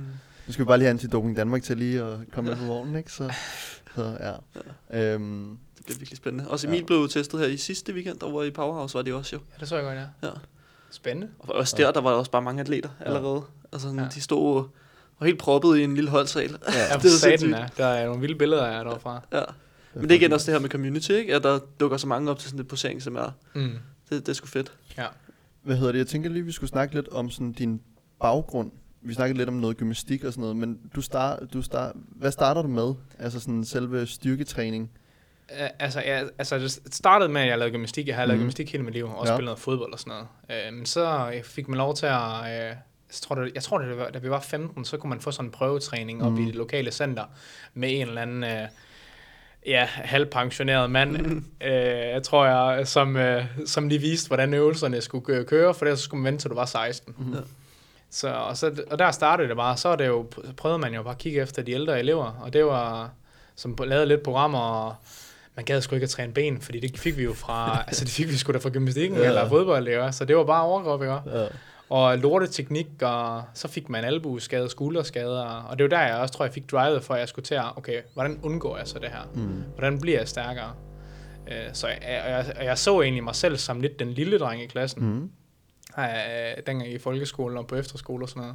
Nu 0.47 0.53
skal 0.53 0.65
vi 0.65 0.67
bare 0.67 0.77
lige 0.77 0.85
have 0.85 0.89
Antidoping 0.93 1.37
Danmark 1.37 1.63
til 1.63 1.77
lige 1.77 2.03
at 2.03 2.17
komme 2.33 2.49
med 2.49 2.57
på 2.57 2.65
vognen, 2.65 2.95
ikke? 2.95 3.11
Så, 3.11 3.33
så 3.95 4.17
ja. 4.19 4.33
Øhm, 5.13 5.57
Det 5.77 5.85
bliver 5.85 5.97
virkelig 5.97 6.17
spændende. 6.17 6.49
Også 6.49 6.67
Ja. 6.67 6.73
Emil 6.73 6.85
blev 6.85 6.97
jo 6.97 7.07
testet 7.07 7.39
her 7.39 7.47
i 7.47 7.57
sidste 7.57 7.93
weekend, 7.93 8.19
der 8.19 8.31
var 8.31 8.43
i 8.43 8.51
Powerhouse, 8.51 8.95
var 8.95 9.01
det 9.01 9.13
også 9.13 9.35
jo. 9.35 9.41
Ja, 9.53 9.59
det 9.59 9.67
så 9.69 9.75
jeg 9.75 9.83
godt, 9.85 9.95
ja. 9.97 10.27
Ja. 10.27 10.33
Spændende. 10.91 11.31
Og 11.39 11.55
også 11.55 11.75
der, 11.77 11.91
der 11.91 12.01
var 12.01 12.09
der 12.09 12.17
også 12.17 12.31
bare 12.31 12.41
mange 12.41 12.61
atleter 12.61 12.89
allerede. 12.99 13.41
Altså, 13.73 13.87
Ja. 13.87 14.01
ja. 14.01 14.07
de 14.13 14.21
stod 14.21 14.55
og 14.55 14.69
var 15.19 15.25
helt 15.27 15.39
proppet 15.39 15.77
i 15.77 15.83
en 15.83 15.95
lille 15.95 16.09
holdsal. 16.09 16.49
ja. 16.67 16.79
Ja, 16.91 16.97
det 16.97 17.05
er 17.05 17.09
satan 17.09 17.53
er. 17.53 17.67
Der 17.67 17.85
er 17.85 18.05
nogle 18.05 18.21
vilde 18.21 18.35
billeder 18.35 18.65
af 18.65 18.85
derfra. 18.85 19.21
Ja. 19.33 19.41
Men 19.93 20.03
det 20.03 20.11
er 20.11 20.15
igen 20.15 20.33
også 20.33 20.45
det 20.51 20.53
her 20.55 20.61
med 20.61 20.69
community, 20.69 21.11
ikke? 21.11 21.35
At 21.35 21.43
der 21.43 21.59
dukker 21.79 21.97
så 21.97 22.07
mange 22.07 22.31
op 22.31 22.39
til 22.39 22.49
sådan 22.49 22.59
et 22.59 22.67
posering, 22.67 23.01
som 23.01 23.15
er, 23.15 23.31
Mm. 23.55 23.61
det, 23.61 24.25
det 24.25 24.29
er 24.29 24.33
sgu 24.33 24.47
fedt. 24.47 24.71
Ja. 24.97 25.05
Hvad 25.63 25.75
hedder 25.75 25.91
det? 25.91 25.99
Jeg 25.99 26.07
tænker 26.07 26.29
lige, 26.29 26.45
vi 26.45 26.51
skulle 26.51 26.69
snakke 26.69 26.95
lidt 26.95 27.07
om 27.07 27.29
sådan 27.29 27.51
din 27.51 27.81
baggrund. 28.21 28.71
Vi 29.01 29.13
snakkede 29.13 29.37
lidt 29.37 29.49
om 29.49 29.55
noget 29.55 29.77
gymnastik 29.77 30.23
og 30.23 30.31
sådan 30.33 30.41
noget, 30.41 30.55
men 30.55 30.79
du 30.95 31.01
start, 31.01 31.39
du 31.53 31.61
start, 31.61 31.95
hvad 31.95 32.31
starter 32.31 32.61
du 32.61 32.67
med? 32.67 32.93
Altså 33.19 33.39
sådan 33.39 33.65
selve 33.65 34.07
styrketræning? 34.07 34.91
Altså, 35.79 35.99
ja, 35.99 36.23
altså, 36.37 36.59
det 36.59 36.79
startede 36.93 37.29
med, 37.31 37.41
at 37.41 37.47
jeg 37.47 37.57
lavede 37.57 37.71
gymnastik. 37.71 38.07
Jeg 38.07 38.15
har 38.15 38.25
lavet 38.25 38.37
Mhm. 38.37 38.43
gymnastik 38.43 38.71
hele 38.71 38.83
mit 38.83 38.93
liv, 38.93 39.05
og 39.05 39.17
også 39.17 39.31
Ja. 39.33 39.37
spillet 39.37 39.45
noget 39.47 39.59
fodbold 39.59 39.93
og 39.93 39.99
sådan 39.99 40.13
noget. 40.49 40.67
Øh, 40.67 40.73
men 40.73 40.85
så 40.85 41.31
øh, 41.35 41.43
fik 41.43 41.67
man 41.67 41.77
lov 41.77 41.95
til 41.95 42.05
at... 42.05 42.41
Øh, 42.45 42.75
jeg 43.09 43.17
tror, 43.21 43.35
det, 43.35 43.51
jeg 43.55 43.63
tror 43.63 43.77
det 43.77 43.97
var, 43.97 44.09
da 44.09 44.19
vi 44.19 44.29
var 44.29 44.39
15, 44.39 44.85
så 44.85 44.97
kunne 44.97 45.09
man 45.09 45.19
få 45.19 45.31
sådan 45.31 45.45
en 45.47 45.51
prøvetræning 45.51 46.19
mm. 46.19 46.25
op 46.25 46.31
Mhm. 46.31 46.41
i 46.41 46.45
det 46.45 46.55
lokale 46.55 46.91
center 46.91 47.23
med 47.73 47.89
en 48.01 48.07
eller 48.07 48.21
anden... 48.21 48.43
Øh, 48.43 48.67
ja, 49.65 49.85
halvpensioneret 49.85 50.91
mand, 50.91 51.15
øh, 51.61 51.71
jeg 52.13 52.23
tror 52.23 52.45
jeg, 52.45 52.87
som, 52.87 53.15
øh, 53.15 53.45
som 53.65 53.87
lige 53.89 54.01
viste, 54.01 54.27
hvordan 54.27 54.53
øvelserne 54.53 55.01
skulle 55.01 55.25
kø- 55.25 55.43
køre, 55.43 55.73
for 55.73 55.85
ellers 55.85 55.99
så 55.99 56.05
skulle 56.05 56.21
man 56.23 56.31
vente 56.31 56.43
til 56.43 56.49
du 56.49 56.55
var 56.55 56.65
16. 56.65 57.15
Mhm. 57.17 57.33
Ja. 57.33 57.39
Så, 58.11 58.29
og, 58.33 58.57
så, 58.57 58.71
og 58.91 58.99
der 58.99 59.11
startede 59.11 59.47
det 59.49 59.57
bare, 59.57 59.77
så 59.77 59.89
er 59.89 59.95
det 59.95 60.07
jo, 60.07 60.25
så 60.45 60.53
prøvede 60.57 60.79
man 60.79 60.93
jo 60.93 61.03
bare 61.03 61.11
at 61.13 61.17
kigge 61.17 61.41
efter 61.41 61.61
de 61.61 61.71
ældre 61.71 61.99
elever, 61.99 62.39
og 62.43 62.53
det 62.53 62.65
var, 62.65 63.09
som 63.55 63.75
lavede 63.85 64.05
lidt 64.05 64.23
programmer, 64.23 64.59
og 64.59 64.95
man 65.55 65.65
gad 65.65 65.81
sgu 65.81 65.95
ikke 65.95 66.03
at 66.05 66.09
træne 66.09 66.33
ben, 66.33 66.61
fordi 66.61 66.79
det 66.79 66.99
fik 66.99 67.17
vi 67.17 67.23
jo 67.23 67.33
fra, 67.33 67.77
altså 67.87 68.05
det 68.05 68.13
fik 68.13 68.27
vi 68.29 68.35
sgu 68.37 68.51
da 68.53 68.57
fra 68.57 68.69
gymnastikken 68.69 69.17
Ja. 69.17 69.23
ja. 69.23 69.29
eller 69.29 69.49
fodbold, 69.49 69.87
ikke? 69.87 70.11
så 70.11 70.25
det 70.25 70.37
var 70.37 70.43
bare 70.43 70.63
overkrop, 70.63 71.01
ikke? 71.01 71.13
Ja. 71.13 71.45
og 71.89 72.17
lorteteknik, 72.17 72.87
og 73.01 73.43
så 73.53 73.67
fik 73.67 73.89
man 73.89 74.03
albueskader, 74.03 74.67
skulderskader, 74.67 75.65
og 75.69 75.77
det 75.79 75.83
var 75.91 75.97
der, 75.97 76.05
jeg 76.07 76.15
også 76.15 76.33
tror, 76.33 76.45
jeg 76.45 76.53
fik 76.53 76.71
drivet 76.71 77.03
for, 77.03 77.13
at 77.13 77.19
jeg 77.19 77.27
skulle 77.29 77.45
til 77.45 77.55
at, 77.55 77.63
okay, 77.77 78.01
hvordan 78.13 78.39
undgår 78.43 78.77
jeg 78.77 78.87
så 78.87 78.99
det 78.99 79.09
her? 79.09 79.29
Mm. 79.33 79.63
Hvordan 79.75 79.99
bliver 80.01 80.17
jeg 80.19 80.27
stærkere? 80.27 80.71
Øh, 81.47 81.53
Så 81.73 81.87
jeg, 81.87 81.97
jeg, 82.01 82.45
jeg, 82.57 82.65
jeg 82.65 82.77
så 82.77 83.01
egentlig 83.01 83.23
mig 83.23 83.35
selv 83.35 83.57
som 83.57 83.81
lidt 83.81 83.99
den 83.99 84.09
lille 84.11 84.37
dreng 84.39 84.63
i 84.63 84.67
klassen, 84.67 85.03
Mm. 85.05 85.29
Øh, 85.97 86.63
dengang 86.67 86.91
i 86.91 86.97
folkeskolen 86.97 87.57
og 87.57 87.67
på 87.67 87.75
efterskole 87.75 88.25
og 88.25 88.29
sådan 88.29 88.53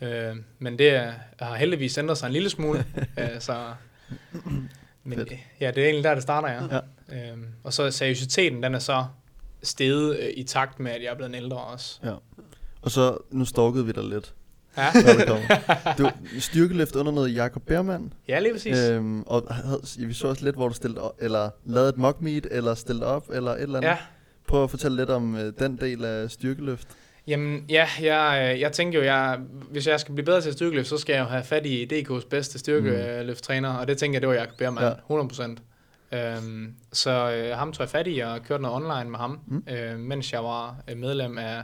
noget. 0.00 0.30
Øh, 0.30 0.36
men 0.58 0.78
det 0.78 0.90
er- 0.94 1.12
har 1.38 1.54
heldigvis 1.56 1.98
ændret 1.98 2.18
sig 2.18 2.26
en 2.26 2.32
lille 2.32 2.50
smule, 2.50 2.84
øh, 3.18 3.28
så... 3.40 3.72
Men 5.04 5.18
Fedt. 5.18 5.32
ja, 5.60 5.70
det 5.70 5.78
er 5.82 5.84
egentlig 5.86 6.04
der, 6.04 6.14
det 6.14 6.22
starter, 6.22 6.48
ja. 6.48 6.80
Ja. 7.10 7.32
Øh, 7.32 7.38
og 7.64 7.72
så 7.72 7.90
seriøsiteten, 7.90 8.62
den 8.62 8.74
er 8.74 8.78
så 8.78 9.04
steget 9.62 10.18
øh, 10.18 10.28
i 10.36 10.42
takt 10.42 10.80
med, 10.80 10.92
at 10.92 11.02
jeg 11.02 11.10
er 11.10 11.14
blevet 11.14 11.34
ældre 11.36 11.56
også. 11.56 12.00
Og 12.82 12.90
så, 12.90 13.18
nu 13.30 13.44
stalkede 13.44 13.86
vi 13.86 13.92
dig 13.92 14.04
lidt. 14.04 14.34
Ja. 14.76 14.92
Du 15.98 16.10
styrkeløft 16.38 16.96
under 16.96 17.12
noget 17.12 17.34
Jakob 17.34 17.62
Bermann. 17.66 18.12
ja 18.28 18.38
lige 18.40 18.52
præcis. 18.52 18.78
Øh, 18.78 18.96
Øhm, 18.96 19.22
og 19.22 19.54
havde, 19.54 19.80
vi 19.98 20.14
så 20.14 20.28
også 20.28 20.44
lidt, 20.44 20.56
hvor 20.56 20.68
du 20.68 20.74
stillede 20.74 21.00
op, 21.00 21.16
eller 21.18 21.50
lavede 21.64 21.88
et 21.88 21.96
mock 21.96 22.20
meet, 22.20 22.46
eller 22.50 22.74
stillede 22.74 23.06
op, 23.06 23.24
eller 23.32 23.50
et 23.52 23.62
eller 23.62 23.76
andet. 23.76 23.88
ja, 23.90 23.96
Prøv 24.52 24.64
at 24.64 24.70
fortælle 24.70 24.96
lidt 24.96 25.10
om 25.10 25.36
øh, 25.36 25.52
den 25.58 25.76
del 25.76 26.04
af 26.04 26.30
styrkeløft. 26.30 26.88
Jamen, 27.26 27.64
ja, 27.68 27.88
jeg, 28.02 28.52
øh, 28.54 28.60
jeg 28.60 28.72
tænker 28.72 28.98
jo, 28.98 29.04
jeg, 29.04 29.38
hvis 29.70 29.86
jeg 29.86 30.00
skal 30.00 30.14
blive 30.14 30.24
bedre 30.24 30.40
til 30.40 30.52
styrkeløft, 30.52 30.88
så 30.88 30.98
skal 30.98 31.12
jeg 31.12 31.20
jo 31.22 31.26
have 31.26 31.44
fat 31.44 31.66
i 31.66 31.88
DK's 31.92 32.28
bedste 32.28 32.58
styrkeløfttræner, 32.58 33.74
og 33.74 33.88
det 33.88 33.98
tænker 33.98 34.14
jeg, 34.16 34.20
det 34.22 34.28
var 34.28 34.34
Jakob 34.34 34.56
Bermann, 34.58 34.86
Ja. 35.10 35.16
ja. 35.16 35.22
100%. 35.22 35.56
Øhm, 36.36 36.74
så 36.92 37.32
øh, 37.32 37.56
ham 37.58 37.72
tog 37.72 37.80
jeg 37.84 37.88
fat 37.90 38.06
i 38.08 38.18
og 38.18 38.40
kørte 38.48 38.62
noget 38.62 38.76
online 38.76 39.10
med 39.10 39.18
ham, 39.18 39.40
Mm. 39.46 39.54
mm. 39.66 39.72
øh, 39.74 39.98
mens 39.98 40.32
jeg 40.32 40.44
var 40.44 40.76
øh, 40.90 40.96
medlem 40.96 41.38
af 41.38 41.58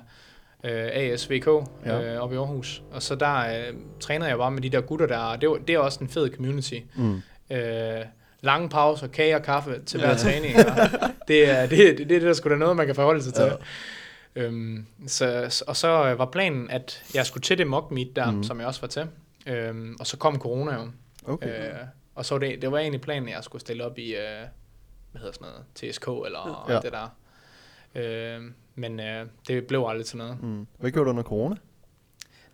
øh, 0.64 0.88
ASVK 0.92 1.46
ja. 1.86 2.14
øh, 2.14 2.20
oppe 2.22 2.34
i 2.34 2.38
Aarhus. 2.38 2.82
Og 2.92 3.02
så 3.02 3.14
der 3.14 3.36
øh, 3.38 3.74
trænede 4.00 4.30
jeg 4.30 4.38
bare 4.38 4.50
med 4.50 4.62
de 4.62 4.68
der 4.70 4.80
gutter 4.80 5.06
der, 5.06 5.18
og 5.18 5.40
det, 5.40 5.48
var, 5.48 5.56
det 5.56 5.74
er 5.74 5.78
også 5.78 5.98
en 6.00 6.08
fed 6.08 6.30
community. 6.34 6.74
Mm. 6.96 7.22
Øh, 7.50 8.04
lange 8.40 8.68
pauser, 8.68 9.06
kage 9.06 9.36
og 9.36 9.42
kaffe 9.42 9.80
til 9.86 10.00
hver 10.00 10.08
Ja. 10.10 10.16
træning. 10.16 10.54
Det, 11.28 11.50
er, 11.50 11.66
det, 11.66 11.98
det, 11.98 12.08
det 12.08 12.16
er 12.16 12.20
der 12.20 12.32
sgu 12.32 12.48
da 12.48 12.54
noget, 12.56 12.76
man 12.76 12.86
kan 12.86 12.94
forholde 12.94 13.22
sig 13.22 13.34
til. 13.34 13.44
Ja. 13.44 14.42
Øhm, 14.42 14.86
så, 15.06 15.62
og 15.66 15.76
så 15.76 15.88
øh, 16.10 16.18
var 16.18 16.26
planen, 16.26 16.70
at 16.70 17.02
jeg 17.14 17.26
skulle 17.26 17.42
til 17.42 17.58
det 17.58 17.66
mock 17.66 17.90
meet 17.90 18.16
der, 18.16 18.30
mm. 18.30 18.42
som 18.42 18.58
jeg 18.58 18.66
også 18.66 18.80
var 18.80 18.88
til. 18.88 19.06
Øhm, 19.46 19.96
og 20.00 20.06
så 20.06 20.16
kom 20.16 20.38
corona 20.38 20.74
jo. 20.74 20.88
Okay. 21.24 21.68
Øh, 21.68 21.74
og 22.14 22.24
så 22.24 22.38
det, 22.38 22.62
det 22.62 22.72
var 22.72 22.78
egentlig 22.78 23.00
planen, 23.00 23.28
at 23.28 23.34
jeg 23.34 23.44
skulle 23.44 23.60
stille 23.60 23.84
op 23.84 23.98
i, 23.98 24.14
øh, 24.14 24.20
hvad 25.12 25.20
hedder 25.20 25.32
sådan 25.32 25.46
noget, 25.48 25.92
TSK 25.94 26.06
eller 26.26 26.66
ja. 26.68 26.80
det 26.80 26.92
der. 26.92 27.08
Øh, 27.94 28.42
men 28.74 29.00
øh, 29.00 29.26
det 29.48 29.66
blev 29.66 29.84
aldrig 29.88 30.06
til 30.06 30.18
noget. 30.18 30.42
Mm. 30.42 30.66
Hvad 30.78 30.90
gjorde 30.90 31.04
du 31.04 31.10
under 31.10 31.22
corona? 31.22 31.56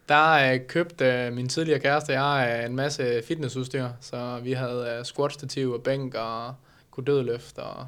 Der 0.09 0.53
øh, 0.53 0.61
købte 0.69 1.05
øh, 1.05 1.33
min 1.33 1.49
tidligere 1.49 1.81
kæreste 1.81 2.11
og 2.11 2.14
jeg 2.14 2.59
øh, 2.61 2.64
en 2.71 2.77
masse 2.77 3.23
fitnessudstyr, 3.29 3.87
så 4.01 4.38
vi 4.43 4.53
havde 4.53 4.97
øh, 4.99 5.05
squat-stativ 5.05 5.73
og 5.73 5.83
bænk 5.83 6.14
og 6.14 6.55
kunne 6.90 7.05
dødløft 7.05 7.59
og... 7.59 7.87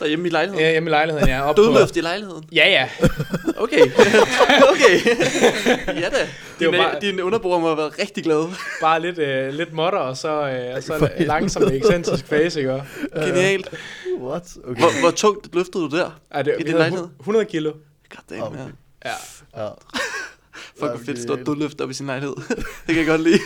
Derhjemme 0.00 0.26
i 0.26 0.30
lejligheden. 0.30 0.64
Ja, 0.66 0.70
hjemme 0.70 0.90
i 0.90 0.90
lejligheden, 0.90 1.28
ja. 1.28 1.42
Op 1.48 1.56
Dødløft 1.56 1.96
i 1.96 2.00
lejligheden. 2.00 2.44
Ja, 2.52 2.68
ja. 2.70 2.88
Okay. 3.56 3.80
okay. 4.72 5.06
ja 6.00 6.08
da. 6.08 6.28
Det 6.58 6.66
var 6.66 6.72
Din, 6.72 6.80
bare- 6.82 7.00
din 7.00 7.20
underbror 7.20 7.58
må 7.58 7.66
have 7.66 7.76
været 7.76 7.98
rigtig 7.98 8.24
glad. 8.24 8.48
Bare 8.80 9.00
lidt, 9.00 9.18
øh, 9.18 9.52
lidt 9.54 9.72
modder, 9.72 9.98
og 9.98 10.16
så, 10.16 10.28
øh, 10.48 10.76
og 10.76 10.82
så 10.82 11.10
langsomt 11.18 11.72
ekscentrisk 11.72 12.26
fase, 12.26 12.60
ikke? 12.60 12.82
Genialt. 13.14 13.70
What? 14.20 14.42
Okay. 14.64 14.80
Hvor, 14.80 15.00
hvor 15.00 15.10
tungt 15.10 15.54
løftede 15.54 15.90
du 15.90 15.96
der? 15.96 16.20
Ja, 16.34 16.42
det, 16.42 16.54
I 16.58 16.62
din 16.62 16.76
lejlighed? 16.76 17.08
100 17.20 17.44
kilo. 17.44 17.72
Goddamn, 18.16 18.42
Okay. 18.42 18.58
ja. 19.04 19.10
Ja. 19.56 19.62
Ja. 19.64 19.68
Fuck, 20.78 20.90
hvor 20.90 20.98
fedt 21.06 21.18
stort 21.18 21.38
dødløft 21.46 21.80
op 21.80 21.90
i 21.90 21.94
sin 21.94 22.06
lejlighed. 22.06 22.34
det 22.86 22.94
kan 22.94 22.96
jeg 22.96 23.06
godt 23.06 23.20
lide. 23.20 23.38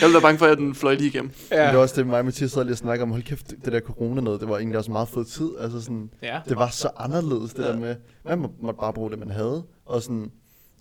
jeg 0.00 0.02
ville 0.02 0.14
være 0.14 0.22
bange 0.22 0.38
for, 0.38 0.46
at 0.46 0.58
den 0.58 0.74
fløj 0.74 0.94
lige 0.94 1.06
igennem. 1.08 1.30
Ja. 1.50 1.56
Det 1.56 1.62
Ja. 1.62 1.72
var 1.72 1.78
også 1.80 1.96
det, 1.96 2.06
mig 2.06 2.18
og 2.18 2.24
Mathias 2.24 2.50
sad 2.50 2.64
lige 2.64 2.72
og 2.74 2.78
snakke 2.78 3.02
om, 3.02 3.10
hold 3.10 3.22
kæft, 3.22 3.50
det 3.64 3.72
der 3.72 3.80
corona 3.80 4.20
noget, 4.20 4.40
det 4.40 4.48
var 4.48 4.58
egentlig 4.58 4.78
også 4.78 4.90
meget 4.90 5.08
fed 5.08 5.24
tid. 5.24 5.50
Altså 5.60 5.80
sådan, 5.80 6.10
ja. 6.22 6.40
det 6.48 6.56
var 6.56 6.68
så 6.68 6.90
anderledes, 6.96 7.54
det 7.54 7.62
Ja. 7.62 7.68
der 7.68 7.76
med, 7.78 7.96
man 8.24 8.38
må, 8.38 8.52
måtte 8.62 8.78
bare 8.80 8.92
bruge 8.92 9.10
det, 9.10 9.18
man 9.18 9.30
havde. 9.30 9.64
Og 9.86 10.02
sådan, 10.02 10.30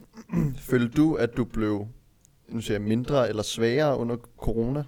følte 0.69 0.97
du, 0.97 1.15
at 1.15 1.37
du 1.37 1.43
blev, 1.43 1.87
nu 2.49 2.61
siger 2.61 2.75
jeg, 2.79 2.81
mindre 2.87 3.29
eller 3.29 3.43
svagere 3.43 3.97
under 3.97 4.15
corona? 4.37 4.83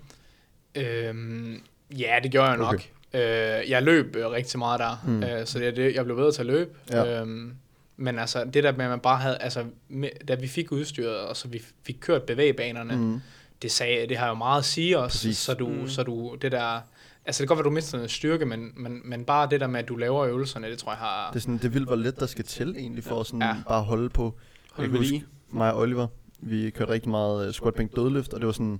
Øhm, 0.75 1.61
ja, 1.97 2.15
det 2.23 2.31
gjorde 2.31 2.47
jeg 2.49 2.57
nok. 2.57 2.73
Okay. 3.13 3.59
Øh, 3.61 3.69
jeg 3.69 3.83
løb 3.83 4.15
øh, 4.15 4.29
rigtig 4.31 4.59
meget 4.59 4.79
der, 4.79 5.01
hmm. 5.05 5.23
øh, 5.23 5.45
så 5.45 5.59
det, 5.59 5.67
er 5.67 5.71
det, 5.71 5.95
jeg 5.95 6.05
blev 6.05 6.15
bedre 6.17 6.31
til 6.31 6.41
at 6.41 6.45
løbe. 6.45 6.69
Ja. 6.91 7.21
Øhm, 7.21 7.53
men 7.99 8.19
altså, 8.19 8.43
det 8.53 8.63
der 8.63 8.71
med, 8.71 8.85
at 8.85 8.89
man 8.91 8.99
bare 8.99 9.17
havde, 9.17 9.37
altså, 9.37 9.65
med, 9.89 10.09
da 10.27 10.35
vi 10.35 10.47
fik 10.47 10.71
udstyret, 10.71 11.17
og 11.17 11.37
så 11.37 11.47
vi 11.47 11.61
fik 11.83 11.97
kørt 11.99 12.23
bevægbanerne, 12.23 12.95
mm. 12.95 13.01
Mm. 13.01 13.21
det, 13.61 13.71
sagde, 13.71 14.07
det 14.07 14.17
har 14.17 14.27
jo 14.27 14.33
meget 14.33 14.59
at 14.59 14.65
sige 14.65 14.99
også, 14.99 15.17
Præcis. 15.17 15.37
så 15.37 15.53
du, 15.53 15.67
Mm. 15.67 15.75
mm. 15.75 15.87
så 15.87 16.03
du, 16.03 16.37
det 16.41 16.51
der, 16.51 16.81
altså 17.25 17.43
det 17.43 17.47
kan 17.47 17.47
godt 17.47 17.57
være, 17.57 17.63
du 17.69 17.73
mister 17.75 17.97
noget 17.97 18.11
styrke, 18.11 18.45
men, 18.45 18.71
men, 18.75 19.01
men 19.05 19.25
bare 19.25 19.49
det 19.49 19.59
der 19.59 19.67
med, 19.67 19.79
at 19.79 19.87
du 19.87 19.95
laver 19.95 20.25
øvelserne, 20.25 20.67
det 20.71 20.77
tror 20.79 20.91
jeg 20.91 20.97
har, 20.99 21.29
Det 21.31 21.35
er, 21.35 21.41
sådan, 21.41 21.57
det 21.57 21.65
er 21.65 21.69
vildt, 21.69 21.87
hvor 21.87 21.95
lidt 21.95 22.19
der 22.19 22.25
skal 22.25 22.45
til 22.45 22.75
egentlig, 22.77 23.03
for 23.03 23.19
at 23.19 23.25
sådan 23.25 23.41
Ja. 23.41 23.55
bare 23.67 23.83
holde 23.83 24.09
på. 24.09 24.37
Hold 24.71 24.87
Jeg 24.87 24.99
kan 24.99 25.01
lige. 25.09 25.25
Mig 25.49 25.73
og 25.73 25.79
Oliver, 25.79 26.07
vi 26.39 26.69
kørte 26.69 26.91
rigtig 26.91 27.09
meget 27.09 27.47
uh, 27.47 27.53
squat, 27.53 27.73
bænk, 27.73 27.95
dødløft, 27.95 28.33
og 28.33 28.39
det 28.39 28.45
var 28.47 28.53
sådan, 28.53 28.79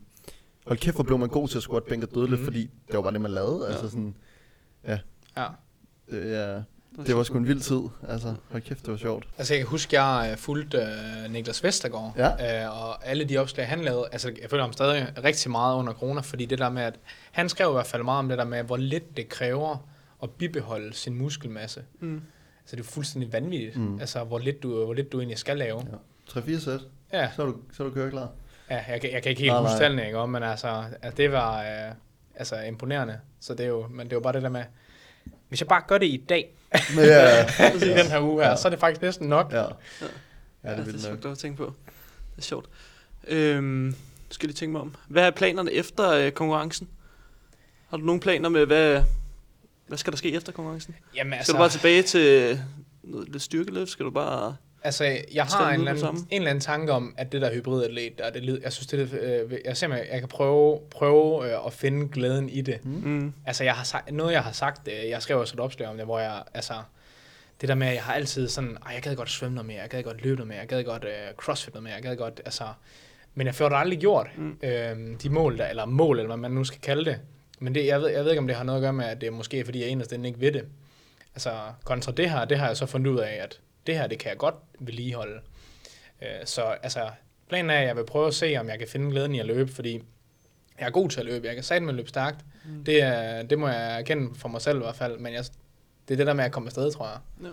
hold 0.67 0.77
kæft, 0.79 0.95
hvor 0.97 1.03
blev 1.03 1.17
man 1.19 1.29
god 1.29 1.47
til 1.47 1.57
at 1.57 1.63
squat, 1.63 1.83
bænk 1.83 2.03
og 2.03 2.09
dødløft, 2.15 2.39
Mhm. 2.39 2.45
fordi 2.45 2.61
det 2.87 2.95
var 2.95 3.01
bare 3.01 3.13
det, 3.13 3.21
man 3.21 3.31
lavede. 3.31 3.65
Ja. 3.65 3.71
Altså 3.71 3.89
sådan, 3.89 4.15
ja. 4.87 4.97
det, 6.11 6.31
ja, 6.31 6.61
det 7.07 7.15
var 7.15 7.23
sgu 7.23 7.37
en 7.37 7.47
vild 7.47 7.59
tid. 7.59 7.81
Altså, 8.09 8.35
hold 8.51 8.61
kæft, 8.61 8.81
det 8.85 8.91
var 8.91 8.97
sjovt. 8.97 9.27
Altså 9.37 9.53
jeg 9.53 9.59
kan 9.61 9.67
huske, 9.69 10.01
jeg 10.01 10.29
øh, 10.31 10.37
fulgte 10.37 10.77
øh, 10.77 11.31
Niklas 11.31 11.63
Vestergaard, 11.63 12.13
Ja. 12.17 12.63
øh, 12.65 12.81
og 12.83 13.07
alle 13.07 13.23
de 13.25 13.37
opslag, 13.37 13.67
han 13.67 13.81
lavede, 13.81 14.07
altså 14.11 14.31
jeg 14.41 14.49
føler 14.49 14.63
ham 14.63 14.73
stadig 14.73 15.07
rigtig 15.23 15.51
meget 15.51 15.75
under 15.75 15.93
corona, 15.93 16.21
fordi 16.21 16.45
det 16.45 16.59
der 16.59 16.69
med, 16.69 16.81
at 16.83 16.95
han 17.31 17.49
skrev 17.49 17.69
i 17.69 17.73
hvert 17.73 17.87
fald 17.87 18.03
meget 18.03 18.19
om 18.19 18.29
det 18.29 18.37
der 18.37 18.43
med, 18.45 18.63
hvor 18.63 18.77
lidt 18.77 19.17
det 19.17 19.29
kræver 19.29 19.87
at 20.23 20.29
bibeholde 20.29 20.93
sin 20.93 21.15
muskelmasse. 21.15 21.83
Mm. 21.99 22.21
Altså 22.61 22.75
det 22.75 22.79
er 22.79 22.87
fuldstændig 22.87 23.33
vanvittigt, 23.33 23.77
Mm. 23.77 23.99
altså 23.99 24.23
hvor 24.23 24.39
lidt, 24.39 24.63
du, 24.63 24.83
hvor 24.85 24.93
lidt 24.93 25.11
du 25.11 25.19
egentlig 25.19 25.37
skal 25.37 25.57
lave. 25.57 25.87
Ja. 25.91 26.39
3-4 26.39 26.59
sæt, 26.59 26.79
Ja, 27.13 27.29
så 27.35 27.41
er 27.41 27.45
du, 27.45 27.55
så 27.73 27.83
er 27.83 27.87
du 27.87 27.93
kører 27.93 28.09
klar. 28.09 28.29
ja 28.69 28.83
jeg, 28.87 29.01
kan- 29.01 29.11
jeg 29.11 29.23
kan 29.23 29.29
ikke 29.29 29.41
helt 29.41 29.53
Nej, 29.53 29.61
huske 29.61 29.71
nej. 29.71 29.79
tallene, 29.79 30.05
ikke, 30.05 30.17
om, 30.17 30.29
men 30.29 30.43
altså, 30.43 30.83
at 31.01 31.17
det 31.17 31.31
var 31.31 31.61
øh, 31.61 31.91
altså 32.35 32.59
imponerende. 32.61 33.19
Så 33.39 33.53
det 33.53 33.63
er 33.63 33.67
jo, 33.69 33.87
men 33.87 34.05
det 34.05 34.13
er 34.13 34.15
jo 34.15 34.19
bare 34.21 34.33
det 34.33 34.41
der 34.41 34.49
med, 34.49 34.63
hvis 35.49 35.61
jeg 35.61 35.67
bare 35.67 35.81
gør 35.87 35.97
det 35.97 36.05
i 36.05 36.23
dag, 36.29 36.55
Men 36.95 37.05
ja, 37.05 37.45
i 37.75 37.79
den 37.79 38.05
her 38.11 38.19
uge 38.21 38.43
her, 38.43 38.49
Ja. 38.49 38.55
så 38.55 38.67
er 38.67 38.69
det 38.69 38.79
faktisk 38.79 39.01
næsten 39.01 39.27
nok. 39.27 39.51
ja. 39.51 39.57
Ja, 39.61 39.65
Ja, 40.63 40.77
det 40.77 40.85
det 40.85 40.95
er 40.95 40.99
sjovt 40.99 41.25
at 41.25 41.37
tænke 41.37 41.57
på. 41.57 41.73
Det 42.35 42.37
er 42.37 42.41
sjovt. 42.41 42.69
Øhm, 43.27 43.95
skal 44.29 44.45
jeg 44.45 44.49
lige 44.49 44.57
tænke 44.57 44.71
mig 44.71 44.81
om. 44.81 44.95
Hvad 45.07 45.23
er 45.23 45.31
planerne 45.31 45.71
efter 45.73 46.09
øh, 46.11 46.31
konkurrencen? 46.31 46.87
Har 47.89 47.97
du 47.97 48.03
nogle 48.03 48.21
planer 48.21 48.49
med, 48.49 48.65
hvad, 48.65 49.03
hvad 49.87 49.97
skal 49.97 50.13
der 50.13 50.17
ske 50.17 50.31
efter 50.33 50.51
konkurrencen? 50.51 50.95
Jamen, 51.15 51.33
Altså, 51.33 51.45
skal 51.45 51.53
du 51.53 51.59
bare 51.59 51.69
tilbage 51.69 52.03
til 52.03 52.61
noget 53.03 53.29
lidt 53.29 53.43
styrkeløft? 53.43 53.89
Skal 53.91 54.05
du 54.05 54.11
bare... 54.11 54.55
Altså, 54.83 55.03
jeg 55.33 55.43
har 55.45 55.69
en 55.69 55.79
eller, 55.79 55.91
anden, 55.91 56.27
en 56.31 56.41
eller 56.41 56.49
anden 56.49 56.61
tanke 56.61 56.91
om, 56.91 57.13
at 57.17 57.31
det 57.31 57.41
der 57.41 57.53
hybridatlet, 57.53 58.17
der, 58.17 58.29
det, 58.29 58.43
lyder- 58.43 58.59
jeg 58.63 58.73
synes, 58.73 58.87
det, 58.87 58.99
er, 59.13 59.43
øh, 59.45 59.51
jeg 59.65 59.77
ser, 59.77 59.87
mig, 59.87 60.07
jeg 60.11 60.19
kan 60.19 60.27
prøve, 60.29 60.79
prøve 60.91 61.45
øh, 61.51 61.65
at 61.65 61.73
finde 61.73 62.09
glæden 62.11 62.49
i 62.49 62.61
det. 62.61 62.85
Mm. 62.85 63.33
Altså, 63.45 63.63
jeg 63.63 63.73
har 63.73 63.83
sagt, 63.83 64.11
noget, 64.13 64.33
jeg 64.33 64.43
har 64.43 64.51
sagt, 64.51 64.87
øh, 64.87 65.09
jeg 65.09 65.21
skrev 65.21 65.39
også 65.39 65.53
et 65.55 65.59
opslag 65.59 65.87
om 65.89 65.97
det, 65.97 66.05
hvor 66.05 66.19
jeg, 66.19 66.43
altså, 66.53 66.73
det 67.61 67.69
der 67.69 67.75
med, 67.75 67.87
at 67.87 67.93
jeg 67.95 68.03
har 68.03 68.13
altid 68.13 68.47
sådan, 68.47 68.77
Ej, 68.85 68.93
jeg 68.93 69.01
gad 69.01 69.15
godt 69.15 69.29
svømme 69.29 69.55
noget 69.55 69.67
mere, 69.67 69.81
jeg 69.81 69.89
gad 69.89 70.03
godt 70.03 70.21
løbe 70.23 70.35
noget 70.35 70.47
mere, 70.47 70.57
jeg 70.59 70.67
gad 70.67 70.83
godt 70.83 71.03
øh, 71.05 71.33
crossfit 71.37 71.73
noget 71.73 71.83
mere, 71.83 71.93
jeg 71.93 72.03
gad 72.03 72.15
godt, 72.15 72.41
altså, 72.45 72.63
men 73.35 73.47
jeg 73.47 73.55
får 73.55 73.69
det 73.69 73.75
aldrig 73.77 73.99
gjort, 73.99 74.27
Mm. 74.37 74.57
øhm, 74.63 75.17
de 75.17 75.29
mål 75.29 75.57
der, 75.57 75.67
eller 75.67 75.85
mål, 75.85 76.19
eller 76.19 76.27
hvad 76.27 76.37
man 76.37 76.51
nu 76.51 76.63
skal 76.63 76.81
kalde 76.81 77.05
det. 77.05 77.19
Men 77.59 77.75
det, 77.75 77.85
jeg, 77.85 78.01
ved, 78.01 78.07
jeg 78.09 78.23
ved 78.23 78.31
ikke, 78.31 78.39
om 78.39 78.47
det 78.47 78.55
har 78.55 78.63
noget 78.63 78.79
at 78.79 78.83
gøre 78.83 78.93
med, 78.93 79.05
at 79.05 79.21
det 79.21 79.27
er 79.27 79.31
måske 79.31 79.65
fordi, 79.65 79.81
jeg 79.81 79.89
inde 79.89 80.27
ikke 80.27 80.39
ved 80.39 80.51
det. 80.51 80.65
Altså, 81.35 81.51
kontra 81.83 82.11
det 82.11 82.29
her, 82.29 82.45
det 82.45 82.57
har 82.57 82.67
jeg 82.67 82.77
så 82.77 82.85
fundet 82.85 83.11
ud 83.11 83.19
af, 83.19 83.39
at 83.43 83.59
det 83.87 83.95
her, 83.95 84.07
det 84.07 84.19
kan 84.19 84.29
jeg 84.29 84.37
godt 84.37 84.55
vedligeholde. 84.79 85.41
Øh, 86.21 86.45
så 86.45 86.61
altså, 86.61 87.09
planen 87.49 87.69
er, 87.69 87.79
at 87.79 87.87
jeg 87.87 87.95
vil 87.95 88.05
prøve 88.05 88.27
at 88.27 88.33
se, 88.33 88.57
om 88.59 88.69
jeg 88.69 88.79
kan 88.79 88.87
finde 88.87 89.11
glæden 89.11 89.35
i 89.35 89.39
at 89.39 89.45
løbe, 89.45 89.71
fordi 89.71 90.03
jeg 90.79 90.87
er 90.87 90.91
god 90.91 91.09
til 91.09 91.19
at 91.19 91.25
løbe. 91.25 91.47
Jeg 91.47 91.55
kan 91.55 91.63
satme 91.63 91.91
løbe 91.91 92.09
stærkt. 92.09 92.45
Mm. 92.65 92.83
Det, 92.83 93.03
er, 93.03 93.43
det 93.43 93.59
må 93.59 93.67
jeg 93.67 93.99
erkende 93.99 94.35
for 94.35 94.49
mig 94.49 94.61
selv 94.61 94.77
i 94.77 94.81
hvert 94.81 94.95
fald, 94.95 95.19
men 95.19 95.33
jeg, 95.33 95.43
det 96.07 96.13
er 96.13 96.17
det 96.17 96.27
der 96.27 96.33
med 96.33 96.43
at 96.43 96.51
komme 96.51 96.67
afsted, 96.67 96.91
tror 96.91 97.07
jeg. 97.07 97.51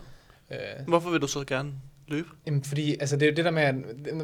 Øh, 0.50 0.86
Hvorfor 0.88 1.10
vil 1.10 1.20
du 1.20 1.26
så 1.26 1.44
gerne 1.44 1.72
løbe? 2.08 2.28
jamen, 2.46 2.64
fordi 2.64 2.96
altså, 3.00 3.16
det 3.16 3.22
er 3.22 3.30
jo 3.30 3.36
det 3.36 3.44
der 3.44 3.50
med, 3.50 3.62
at 3.62 3.74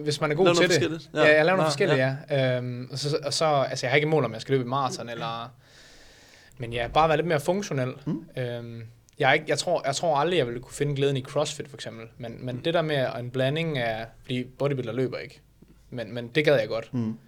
hvis 0.03 0.21
man 0.21 0.31
er 0.31 0.35
god 0.35 0.47
til 0.47 0.57
det, 0.57 0.73
forskelligt. 0.73 1.11
Ja, 1.15 1.21
jeg 1.21 1.45
laver 1.45 1.45
noget 1.45 1.59
Nå, 1.59 1.65
forskelligt, 1.65 1.99
ja. 1.99 2.17
ja. 2.31 2.57
Øhm, 2.57 2.89
og, 2.93 2.99
så, 2.99 3.19
og 3.25 3.35
så, 3.35 3.45
altså, 3.45 3.87
jeg 3.87 3.91
har 3.91 3.97
ikke 3.97 4.09
mål 4.09 4.25
om, 4.25 4.33
jeg 4.33 4.41
skal 4.41 4.53
løbe 4.53 4.63
et 4.63 4.69
maraton, 4.69 5.09
eller... 5.09 5.55
Men 6.59 6.73
ja, 6.73 6.89
bare 6.89 7.09
være 7.09 7.17
lidt 7.17 7.27
mere 7.27 7.41
funktionel. 7.41 7.95
Mm. 8.07 8.25
Øhm, 8.37 8.83
jeg, 9.19 9.29
er 9.31 9.33
ikke, 9.33 9.45
jeg, 9.49 9.59
tror, 9.59 9.83
jeg 9.87 9.97
tror 9.97 10.17
aldrig, 10.17 10.37
jeg 10.39 10.47
ville 10.47 10.61
kunne 10.61 10.75
finde 10.75 10.97
glæden 10.97 11.17
i 11.17 11.23
CrossFit, 11.23 11.69
for 11.69 11.77
eksempel. 11.77 12.07
Men, 12.19 12.47
men 12.47 12.57
Mm. 12.57 12.63
det 12.63 12.75
der 12.75 12.83
med 12.83 13.07
en 13.21 13.31
blanding 13.31 13.79
af... 13.79 14.07
Fordi 14.23 14.45
bodybuilder 14.45 14.93
løber 14.93 15.19
ikke. 15.19 15.41
Men, 15.91 16.15
men 16.15 16.29
det 16.29 16.45
gad 16.45 16.59
jeg 16.59 16.69
godt. 16.69 16.95
Mm. 16.95 17.19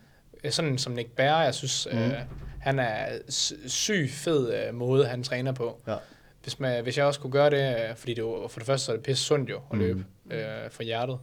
Sådan 0.50 0.78
som 0.78 0.92
Nick 0.92 1.10
Berre, 1.10 1.36
jeg 1.36 1.54
synes, 1.54 1.88
Mm. 1.92 1.98
øh, 1.98 2.12
han 2.60 2.78
er 2.78 3.18
syg 3.66 4.08
fed 4.10 4.54
øh, 4.54 4.74
måde, 4.74 5.06
han 5.06 5.22
træner 5.22 5.52
på. 5.52 5.80
Ja. 5.86 5.96
Hvis, 6.42 6.60
man, 6.60 6.82
hvis 6.82 6.98
jeg 6.98 7.06
også 7.06 7.20
kunne 7.20 7.32
gøre 7.32 7.50
det, 7.50 7.88
øh, 7.90 7.96
fordi 7.96 8.14
det 8.14 8.18
jo, 8.22 8.48
for 8.50 8.60
det 8.60 8.66
første 8.66 8.84
så 8.86 8.92
er 8.92 8.96
det 8.96 9.04
pisse 9.04 9.24
sundt 9.24 9.50
jo 9.50 9.56
at 9.56 9.62
Mm. 9.72 9.78
løbe 9.78 10.04
øh, 10.30 10.70
for 10.70 10.82
hjertet. 10.82 11.18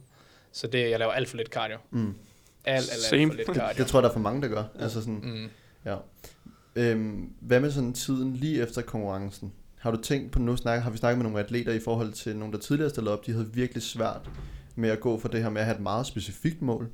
Så 0.52 0.66
det, 0.66 0.90
jeg 0.90 0.98
laver 0.98 1.12
alt 1.12 1.28
for 1.28 1.36
lidt 1.36 1.48
cardio. 1.48 1.76
Mm. 1.90 2.06
Alt, 2.06 2.14
alt, 2.64 2.90
alt 2.92 3.00
Same. 3.02 3.26
for 3.30 3.36
lidt 3.36 3.48
Det, 3.48 3.56
cardio. 3.56 3.82
det 3.82 3.86
tror 3.90 3.98
jeg, 3.98 4.02
der 4.02 4.08
er 4.08 4.12
for 4.12 4.20
mange, 4.20 4.42
der 4.42 4.48
gør. 4.48 4.64
Altså 4.80 5.00
sådan, 5.00 5.20
Mm. 5.22 5.50
ja. 5.84 5.96
Øhm, 6.76 7.32
hvad 7.40 7.60
med 7.60 7.70
sådan 7.70 7.92
tiden 7.92 8.34
lige 8.36 8.62
efter 8.62 8.82
konkurrencen? 8.82 9.52
Har 9.82 9.90
du 9.90 9.96
tænkt 10.02 10.32
på, 10.32 10.38
nu 10.38 10.56
snak, 10.56 10.82
har 10.82 10.90
vi 10.90 10.98
snakket 10.98 11.18
med 11.18 11.24
nogle 11.24 11.40
atleter 11.40 11.72
i 11.72 11.80
forhold 11.80 12.12
til 12.12 12.36
nogle, 12.36 12.52
der 12.52 12.58
tidligere 12.58 12.90
stillede 12.90 13.12
op, 13.12 13.26
de 13.26 13.32
havde 13.32 13.50
virkelig 13.54 13.82
svært 13.82 14.30
med 14.74 14.90
at 14.90 15.00
gå 15.00 15.18
for 15.18 15.28
det 15.28 15.42
her 15.42 15.50
med 15.50 15.60
at 15.60 15.64
have 15.66 15.74
et 15.76 15.82
meget 15.82 16.06
specifikt 16.06 16.62
mål, 16.62 16.90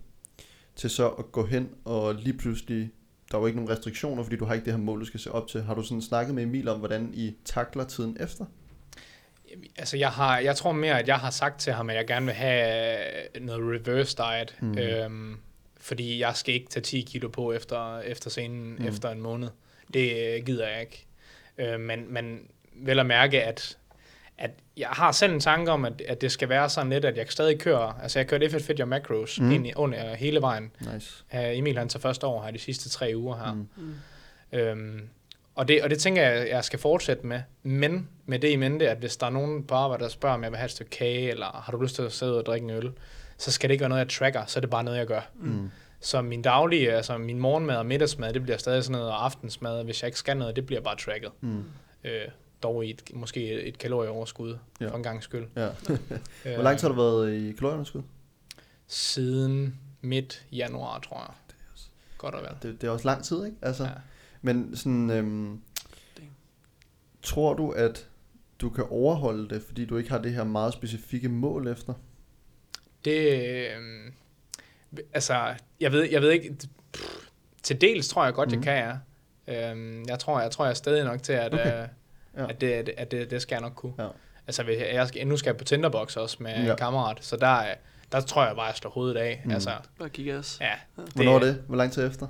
til 0.77 0.91
så 0.91 1.09
at 1.09 1.33
gå 1.33 1.47
hen 1.47 1.69
og 1.85 2.15
lige 2.15 2.39
pludselig, 2.39 2.91
der 3.33 3.39
var 3.39 3.47
ikke 3.47 3.57
nogen 3.61 3.71
restriktioner, 3.71 4.23
fordi 4.23 4.37
du 4.37 4.45
har 4.45 4.55
ikke 4.55 4.65
det 4.65 4.73
her 4.73 4.81
mål, 4.81 5.01
du 5.01 5.05
skal 5.05 5.21
se 5.21 5.33
op 5.33 5.49
til. 5.49 5.63
Har 5.63 5.75
du 5.75 5.83
sådan 5.83 6.03
snakket 6.03 6.35
med 6.35 6.43
Emil 6.43 6.69
om, 6.69 6.79
hvordan 6.79 7.11
I 7.15 7.37
takler 7.45 7.85
tiden 7.85 8.17
efter? 8.21 8.45
Altså, 9.79 9.97
jeg, 9.97 10.09
har, 10.11 10.39
jeg 10.39 10.57
tror 10.57 10.73
mere, 10.73 10.99
at 10.99 11.09
jeg 11.09 11.17
har 11.17 11.31
sagt 11.31 11.61
til 11.61 11.73
ham, 11.73 11.91
at 11.91 11.97
jeg 11.97 12.07
gerne 12.07 12.27
vil 12.27 12.35
have 12.35 12.99
noget 13.41 13.81
reverse 13.87 14.17
diet. 14.17 14.57
Mm. 14.61 14.79
Øhm, 14.79 15.37
fordi 15.81 16.21
jeg 16.21 16.37
skal 16.37 16.55
ikke 16.55 16.69
tage 16.69 16.83
10 16.83 17.01
kilo 17.01 17.29
på 17.29 17.53
efter, 17.53 17.99
efter 18.01 18.31
scenen, 18.31 18.71
Mm. 18.71 18.77
mm. 18.79 18.87
efter 18.89 19.11
en 19.11 19.21
måned. 19.21 19.49
Det 19.95 20.37
øh, 20.37 20.45
gider 20.47 20.69
jeg 20.69 20.81
ikke. 20.81 21.07
Øh, 21.59 21.81
men, 21.81 22.13
men 22.13 22.41
vel 22.81 22.99
at 22.99 23.07
mærke, 23.07 23.43
at, 23.43 23.79
at 24.39 24.51
jeg 24.77 24.89
har 24.89 25.13
selv 25.13 25.33
en 25.33 25.41
tanke 25.41 25.71
om, 25.71 25.85
at, 25.85 26.01
at 26.09 26.21
det 26.21 26.33
skal 26.33 26.49
være 26.49 26.69
sådan 26.69 26.91
lidt, 26.91 27.05
at 27.05 27.17
jeg 27.17 27.27
stadig 27.29 27.59
køre. 27.59 27.95
Altså, 28.03 28.19
jeg 28.19 28.43
F1 28.43 28.59
Fit 28.67 28.79
Your 28.79 28.87
Macros 28.87 29.41
Mm. 29.41 29.47
mm. 29.47 29.53
ind 29.53 29.67
i, 29.67 29.73
under 29.77 30.15
hele 30.15 30.41
vejen. 30.41 30.71
Nice. 30.95 31.25
Uh, 31.35 31.41
Emil 31.59 31.79
han 31.79 31.89
tager 31.89 32.01
første 32.01 32.27
år 32.27 32.43
her 32.45 32.51
de 32.51 32.59
sidste 32.59 32.89
tre 32.89 33.13
uger 33.17 33.37
her. 33.37 33.53
Mm. 33.55 33.69
Mm. 33.77 34.59
Øhm, 34.59 35.09
og, 35.55 35.69
det, 35.69 35.83
og 35.83 35.91
det 35.91 35.99
tænker 35.99 36.23
jeg, 36.23 36.49
jeg 36.49 36.65
skal 36.65 36.79
fortsætte 36.79 37.27
med. 37.27 37.41
Men 37.63 38.09
med 38.27 38.39
det 38.39 38.49
i 38.51 38.57
mente, 38.57 38.91
at 38.91 38.99
hvis 38.99 39.17
der 39.17 39.27
er 39.27 39.31
nogen 39.31 39.65
på 39.65 39.75
arbejde, 39.75 40.05
der 40.05 40.11
spørger, 40.11 40.35
om 40.35 40.43
jeg 40.43 40.51
vil 40.51 40.59
have 40.59 40.65
et 40.65 40.71
stykke 40.71 40.91
kage, 40.91 41.31
eller 41.31 41.47
har 41.65 41.73
du 41.73 41.83
lyst 41.83 41.95
til 41.95 42.03
at 42.03 42.13
sidde 42.13 42.39
og 42.39 42.47
drikke 42.47 42.65
en 42.65 42.71
øl, 42.71 42.93
så 43.39 43.53
skal 43.53 43.69
det 43.69 43.73
ikke 43.75 43.83
være 43.83 43.89
noget, 43.89 44.01
jeg 44.05 44.09
tracker, 44.09 44.45
så 44.47 44.59
er 44.59 44.61
det 44.61 44.71
bare 44.71 44.85
noget, 44.85 44.99
jeg 44.99 45.07
gør. 45.07 45.21
Mm. 45.35 45.71
Så 46.01 46.23
min 46.23 46.43
daglige, 46.43 46.93
altså 46.93 47.19
min 47.19 47.39
morgenmad 47.39 47.77
og 47.77 47.87
middagsmad, 47.87 48.33
det 48.33 48.43
bliver 48.43 48.59
stadig 48.59 48.85
sådan 48.85 48.93
noget, 48.99 49.09
og 49.13 49.25
aftensmad, 49.25 49.85
hvis 49.85 50.03
jeg 50.03 50.09
ikke 50.09 50.19
skal 50.19 50.37
noget, 50.37 50.57
det 50.57 50.67
bliver 50.67 50.81
bare 50.81 50.97
tracket. 50.97 51.31
Mm. 51.41 51.65
Øh, 52.05 52.23
dog 52.63 52.87
i 52.87 52.91
et, 52.91 53.03
måske 53.15 53.63
et 53.63 53.79
kalorieoverskud, 53.79 54.59
Ja. 54.81 54.89
for 54.89 54.97
en 54.97 55.03
gang 55.03 55.23
skyld. 55.23 55.47
Ja. 55.57 55.69
Øh, 56.45 56.55
Hvor 56.55 56.63
lang 56.63 56.79
tid 56.79 56.89
har 56.89 56.95
du 56.95 57.01
været 57.03 57.33
i 57.35 57.53
kalorieunderskud? 57.53 58.03
Siden 58.87 59.81
midt 60.01 60.47
januar, 60.53 60.99
tror 60.99 61.17
jeg. 61.19 61.35
Godt 62.19 62.35
og 62.35 62.43
vel. 62.43 62.51
Det, 62.73 62.81
det 62.81 62.87
er 62.87 62.91
også 62.91 63.05
lang 63.09 63.25
tid, 63.25 63.45
ikke? 63.45 63.57
Altså, 63.63 63.85
Ja. 63.85 63.91
Men 64.43 64.77
sådan, 64.77 65.11
øhm, 65.11 65.61
tror 67.23 67.55
du, 67.55 67.71
at 67.71 68.09
du 68.61 68.71
kan 68.71 68.85
overholde 68.91 69.49
det, 69.55 69.63
fordi 69.63 69.85
du 69.85 69.97
ikke 69.97 70.11
har 70.11 70.19
det 70.19 70.33
her 70.33 70.45
meget 70.45 70.73
specifikke 70.73 71.29
mål 71.29 71.67
efter? 71.69 71.95
Det, 73.05 73.41
øh, 73.77 74.13
altså, 75.13 75.55
jeg 75.81 75.93
ved, 75.93 76.11
jeg 76.11 76.23
ved 76.23 76.31
ikke, 76.31 76.57
pff, 76.93 77.29
til 77.63 77.81
dels 77.81 78.09
tror 78.09 78.25
jeg 78.25 78.35
godt, 78.35 78.49
mm. 78.49 78.55
jeg 78.55 78.63
kan, 78.63 78.77
ja. 78.77 79.71
Øhm, 79.71 80.05
jeg 80.09 80.19
tror, 80.19 80.41
jeg 80.41 80.51
tror, 80.51 80.65
jeg 80.65 80.71
er 80.71 80.75
stadig 80.75 81.05
nok 81.05 81.23
til, 81.23 81.33
at, 81.33 81.55
okay. 81.55 81.83
øh, 81.83 81.89
Ja. 82.39 82.49
at, 82.49 82.61
det, 82.61 82.67
at, 82.73 82.89
at 82.97 83.11
det, 83.11 83.31
det 83.31 83.43
skal 83.43 83.55
jeg 83.55 83.63
nok 83.63 83.73
kunne. 83.75 83.93
Ja. 83.99 84.07
Altså, 84.47 84.63
hvis 84.63 84.79
jeg, 84.79 84.89
jeg 84.95 85.09
skal, 85.09 85.27
nu 85.27 85.37
skal 85.37 85.51
jeg 85.51 85.57
på 85.57 85.65
Tinderbox 85.65 86.17
også 86.17 86.37
med 86.41 86.51
Ja. 86.53 86.63
ja. 86.63 86.71
en 86.71 86.77
kammerat, 86.77 87.19
så 87.21 87.37
der, 87.37 87.47
er- 87.47 87.75
der 88.13 88.21
tror 88.21 88.47
jeg 88.47 88.55
bare, 88.57 88.67
at 88.67 88.73
jeg 88.73 88.77
slår 88.77 88.91
hovedet 88.91 89.17
af. 89.17 89.43
Mm. 89.45 89.51
Altså, 89.51 89.71
Bare 89.99 90.09
kigge 90.09 90.37
os. 90.37 90.59
ja. 90.61 91.03
Hvornår 91.15 91.35
er 91.35 91.39
det? 91.39 91.63
Hvor 91.67 91.77
lang 91.77 91.93
tid 91.93 92.07
efter? 92.07 92.27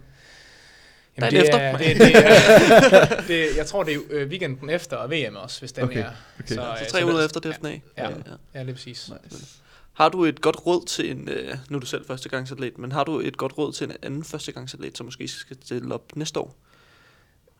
Jamen, 1.18 1.30
det, 1.32 1.40
efter. 1.40 1.58
er, 1.58 1.76
det, 1.78 1.96
det, 1.96 2.16
er, 2.16 3.22
det, 3.28 3.56
jeg 3.56 3.66
tror, 3.66 3.82
det 3.82 3.94
er 3.94 3.98
øh, 4.10 4.28
weekenden 4.28 4.70
efter 4.70 4.96
og 4.96 5.10
VM 5.10 5.36
også, 5.36 5.60
hvis 5.60 5.72
den 5.72 5.84
Okay, 5.84 6.00
er. 6.04 6.10
okay. 6.40 6.54
Så 6.54 6.60
øh, 6.60 6.86
tre 6.88 7.00
så 7.00 7.06
uger 7.06 7.24
efter 7.24 7.40
DFNA. 7.40 7.68
Ja, 7.70 7.78
ja. 7.96 8.08
ja, 8.54 8.60
det 8.60 8.68
er 8.68 8.72
præcis. 8.72 9.10
Nice. 9.30 9.46
Har 9.92 10.08
du 10.08 10.24
et 10.24 10.40
godt 10.40 10.66
råd 10.66 10.86
til 10.86 11.10
en, 11.10 11.28
øh, 11.28 11.54
nu 11.68 11.76
er 11.76 11.80
du 11.80 11.86
selv 11.86 12.06
førstegangsatlet, 12.06 12.78
men 12.78 12.92
har 12.92 13.04
du 13.04 13.20
et 13.20 13.36
godt 13.36 13.58
råd 13.58 13.72
til 13.72 13.84
en 13.90 13.96
anden 14.02 14.24
førstegangsatlet, 14.24 14.96
som 14.98 15.04
måske 15.06 15.28
skal 15.28 15.56
stille 15.64 15.94
op 15.94 16.16
næste 16.16 16.40
år? 16.40 16.54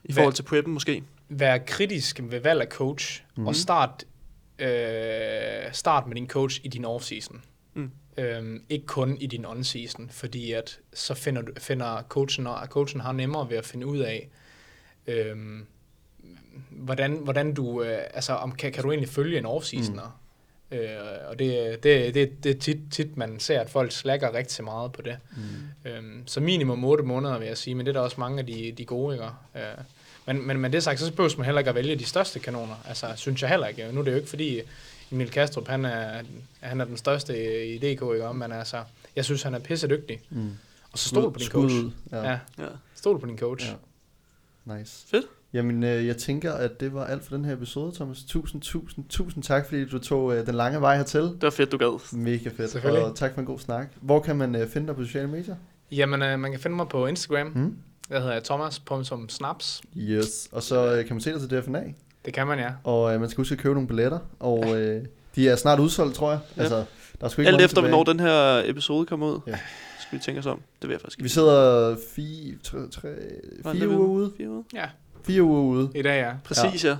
I 0.03 0.13
Hvad? 0.13 0.15
forhold 0.15 0.33
til 0.33 0.43
preppen 0.43 0.73
måske? 0.73 1.03
Vær 1.29 1.57
kritisk 1.57 2.19
ved 2.23 2.39
valg 2.39 2.61
af 2.61 2.67
coach, 2.67 3.23
Mhm. 3.35 3.41
mm. 3.41 3.47
og 3.47 3.55
start, 3.55 4.03
øh, 4.59 5.71
start 5.73 6.07
med 6.07 6.15
din 6.15 6.27
coach 6.27 6.59
i 6.63 6.67
din 6.67 6.85
off-season. 6.85 7.37
Mm. 7.73 7.91
Øhm, 8.17 8.63
ikke 8.69 8.85
kun 8.85 9.17
i 9.17 9.27
din 9.27 9.45
on-season, 9.45 10.07
fordi 10.11 10.51
at 10.51 10.79
så 10.93 11.13
finder, 11.13 11.41
du, 11.41 11.51
finder 11.57 12.01
coachen, 12.09 12.47
og 12.47 12.67
coachen 12.67 13.01
har 13.01 13.11
nemmere 13.11 13.49
ved 13.49 13.57
at 13.57 13.65
finde 13.65 13.85
ud 13.87 13.97
af, 13.99 14.29
øhm, 15.07 15.65
hvordan, 16.69 17.11
hvordan 17.13 17.53
du, 17.53 17.83
øh, 17.83 17.99
altså 18.13 18.33
om, 18.33 18.51
kan, 18.51 18.71
kan 18.71 18.83
du 18.83 18.91
egentlig 18.91 19.09
følge 19.09 19.37
en 19.37 19.45
off-seasoner? 19.45 20.19
Mm. 20.71 20.77
Øh, 20.77 20.97
og 21.29 21.39
det, 21.39 21.83
det, 21.83 22.13
det, 22.15 22.43
det 22.43 22.55
er 22.55 22.59
tit, 22.59 22.77
tit, 22.91 23.17
man 23.17 23.39
ser, 23.39 23.59
at 23.61 23.69
folk 23.69 23.91
slækker 23.91 24.33
rigtig 24.33 24.63
meget 24.65 24.91
på 24.91 25.01
det. 25.01 25.17
Mm. 25.83 25.89
Øhm, 25.91 26.23
så 26.27 26.39
minimum 26.39 26.83
8 26.83 27.03
måneder, 27.03 27.37
vil 27.37 27.47
jeg 27.47 27.57
sige, 27.57 27.75
men 27.75 27.85
det 27.85 27.89
er 27.89 27.99
der 27.99 28.05
også 28.05 28.19
mange 28.19 28.39
af 28.39 28.45
de, 28.45 28.71
de 28.77 28.85
gode, 28.85 29.15
ikke? 29.15 29.25
Øh, 29.55 29.61
men, 30.35 30.47
men 30.47 30.59
med 30.59 30.69
det 30.69 30.83
sagt, 30.83 30.99
så 30.99 31.11
behøver 31.13 31.37
man 31.37 31.45
heller 31.45 31.59
ikke 31.59 31.69
at 31.69 31.75
vælge 31.75 31.95
de 31.95 32.05
største 32.05 32.39
kanoner. 32.39 32.75
Altså, 32.87 33.07
synes 33.15 33.41
jeg 33.41 33.49
heller 33.49 33.67
ikke. 33.67 33.91
Nu 33.91 33.99
er 33.99 34.03
det 34.03 34.11
jo 34.11 34.15
ikke 34.15 34.29
fordi, 34.29 34.61
Emil 35.11 35.29
Kastrup, 35.31 35.67
han 35.67 35.85
er, 35.85 36.21
han 36.59 36.81
er 36.81 36.85
den 36.85 36.97
største 36.97 37.65
i 37.67 37.77
DK, 37.77 37.83
ikke? 37.83 38.33
Men 38.33 38.51
altså, 38.51 38.83
jeg 39.15 39.25
synes, 39.25 39.43
han 39.43 39.53
er 39.53 39.59
pisse 39.59 39.87
dygtig. 39.87 40.19
Mm. 40.29 40.51
Og 40.91 40.99
så 40.99 41.09
stol 41.09 41.31
på 41.33 41.39
din 41.39 41.45
Skud 41.45 41.61
coach. 41.61 41.75
ud. 41.75 41.91
Ja. 42.11 42.29
Ja. 42.31 42.37
Stol 42.95 43.19
på 43.19 43.25
din 43.25 43.37
coach. 43.37 43.67
ja. 44.67 44.77
Nice. 44.77 45.07
Fedt. 45.07 45.25
Jamen, 45.53 45.83
øh, 45.83 46.07
jeg 46.07 46.17
tænker, 46.17 46.53
at 46.53 46.79
det 46.79 46.93
var 46.93 47.05
alt 47.05 47.23
for 47.23 47.35
den 47.35 47.45
her 47.45 47.53
episode, 47.53 47.95
Thomas. 47.95 48.23
Tusind, 48.23 48.61
tusind, 48.61 49.05
tusind 49.09 49.43
tak, 49.43 49.65
fordi 49.67 49.85
du 49.85 49.99
tog 49.99 50.35
øh, 50.35 50.45
den 50.45 50.55
lange 50.55 50.81
vej 50.81 50.97
hertil. 50.97 51.21
Det 51.21 51.41
var 51.41 51.49
fedt, 51.49 51.71
du 51.71 51.77
gad. 51.77 52.15
Mega 52.17 52.49
fedt. 52.49 52.75
Og 52.85 53.15
tak 53.15 53.33
for 53.33 53.39
en 53.39 53.45
god 53.45 53.59
snak. 53.59 53.87
Hvor 54.01 54.19
kan 54.19 54.35
man 54.35 54.55
øh, 54.55 54.69
finde 54.69 54.87
dig 54.87 54.95
på 54.95 55.03
sociale 55.03 55.27
medier? 55.27 55.55
Jamen, 55.91 56.21
øh, 56.21 56.39
man 56.39 56.51
kan 56.51 56.59
finde 56.59 56.75
mig 56.75 56.87
på 56.87 57.07
Instagram. 57.07 57.47
Mm. 57.47 57.75
Der 58.09 58.19
hedder 58.19 58.33
jeg 58.33 58.43
thomas.snaps. 58.43 59.81
Yes. 59.97 60.49
Og 60.51 60.63
så 60.63 60.95
øh, 60.95 61.05
kan 61.05 61.15
man 61.15 61.21
se 61.21 61.33
dig 61.33 61.49
til 61.49 61.59
DFNA. 61.61 61.83
Det 62.25 62.33
kan 62.33 62.47
man, 62.47 62.59
ja. 62.59 62.69
Og 62.83 63.13
øh, 63.13 63.19
man 63.19 63.29
skal 63.29 63.37
huske 63.41 63.53
at 63.53 63.59
købe 63.59 63.73
nogle 63.73 63.87
billetter. 63.87 64.19
Og 64.39 64.77
øh, 64.81 65.05
de 65.35 65.49
er 65.49 65.55
snart 65.55 65.79
udsolgt, 65.79 66.15
tror 66.15 66.31
jeg. 66.31 66.39
Ja. 66.57 66.61
Altså, 66.61 66.75
der 67.19 67.25
er 67.25 67.29
sgu 67.29 67.41
ikke 67.41 67.51
Alt 67.51 67.61
efter, 67.61 67.75
tilbage. 67.75 67.89
hvornår 67.95 68.03
den 68.03 68.19
her 68.19 68.61
episode 68.65 69.05
kommer 69.05 69.27
ud, 69.27 69.39
Ja. 69.47 69.57
skal 69.99 70.19
vi 70.19 70.23
tænke 70.23 70.39
os 70.39 70.45
om. 70.45 70.59
Det 70.81 70.89
vil 70.89 70.93
jeg 70.93 71.01
faktisk 71.01 71.17
Vi 71.17 71.23
ikke. 71.23 71.33
sidder 71.33 71.95
fire, 72.15 72.55
tre, 72.63 72.77
tre, 72.89 73.09
fire 73.71 73.87
uger 73.89 74.07
ude. 74.07 74.31
Fire 74.37 74.49
uger? 74.49 74.63
Ja, 74.73 74.85
Fire 75.23 75.43
uger 75.43 75.61
ude. 75.61 75.89
i 75.95 76.01
dag, 76.01 76.21
ja. 76.21 76.31
Præcis, 76.43 76.85
ja. 76.85 76.97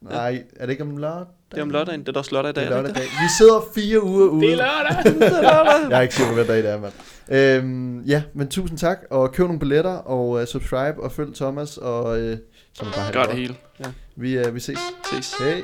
Nej, 0.00 0.42
er 0.56 0.66
det 0.66 0.70
ikke 0.72 0.82
om 0.82 0.96
lørdag? 0.96 1.26
Det 1.50 1.58
er 1.58 1.62
om 1.62 1.70
lørdagen. 1.70 2.00
Det 2.06 2.14
er 2.16 2.18
også 2.18 2.32
lørdag 2.34 2.50
i 2.50 2.52
dag. 2.52 2.64
Det 2.64 2.70
er 2.72 2.76
lørdag 2.76 2.94
dag. 2.94 3.02
Vi 3.04 3.28
sidder 3.38 3.60
fire 3.74 4.02
uger 4.04 4.26
ude. 4.28 4.42
Det 4.46 4.52
er 4.52 4.56
lørdag. 4.56 5.12
Det 5.14 5.22
er 5.26 5.42
lørdag. 5.42 5.90
Jeg 5.90 5.98
er 5.98 6.00
ikke 6.02 6.14
sikker 6.14 6.30
på, 6.30 6.34
hvad 6.34 6.44
dag 6.44 6.56
det 6.62 6.70
er, 6.70 6.80
mand. 6.80 6.92
Øhm, 7.30 8.00
ja, 8.02 8.22
men 8.34 8.48
tusind 8.48 8.78
tak, 8.78 8.98
og 9.10 9.32
køb 9.32 9.46
nogle 9.46 9.58
billetter, 9.58 9.90
og 9.90 10.28
uh, 10.28 10.44
subscribe, 10.44 11.02
og 11.02 11.12
følg 11.12 11.34
Thomas, 11.34 11.76
og 11.76 12.04
uh, 12.04 12.32
så 12.72 12.84
bare 12.84 12.92
have 12.94 13.12
Gør 13.12 13.20
det 13.20 13.28
godt. 13.28 13.38
hele. 13.38 13.54
Ja. 13.80 13.84
Vi, 14.16 14.38
uh, 14.48 14.54
vi 14.54 14.60
ses. 14.60 14.78
Ses. 15.12 15.34
Hej. 15.38 15.62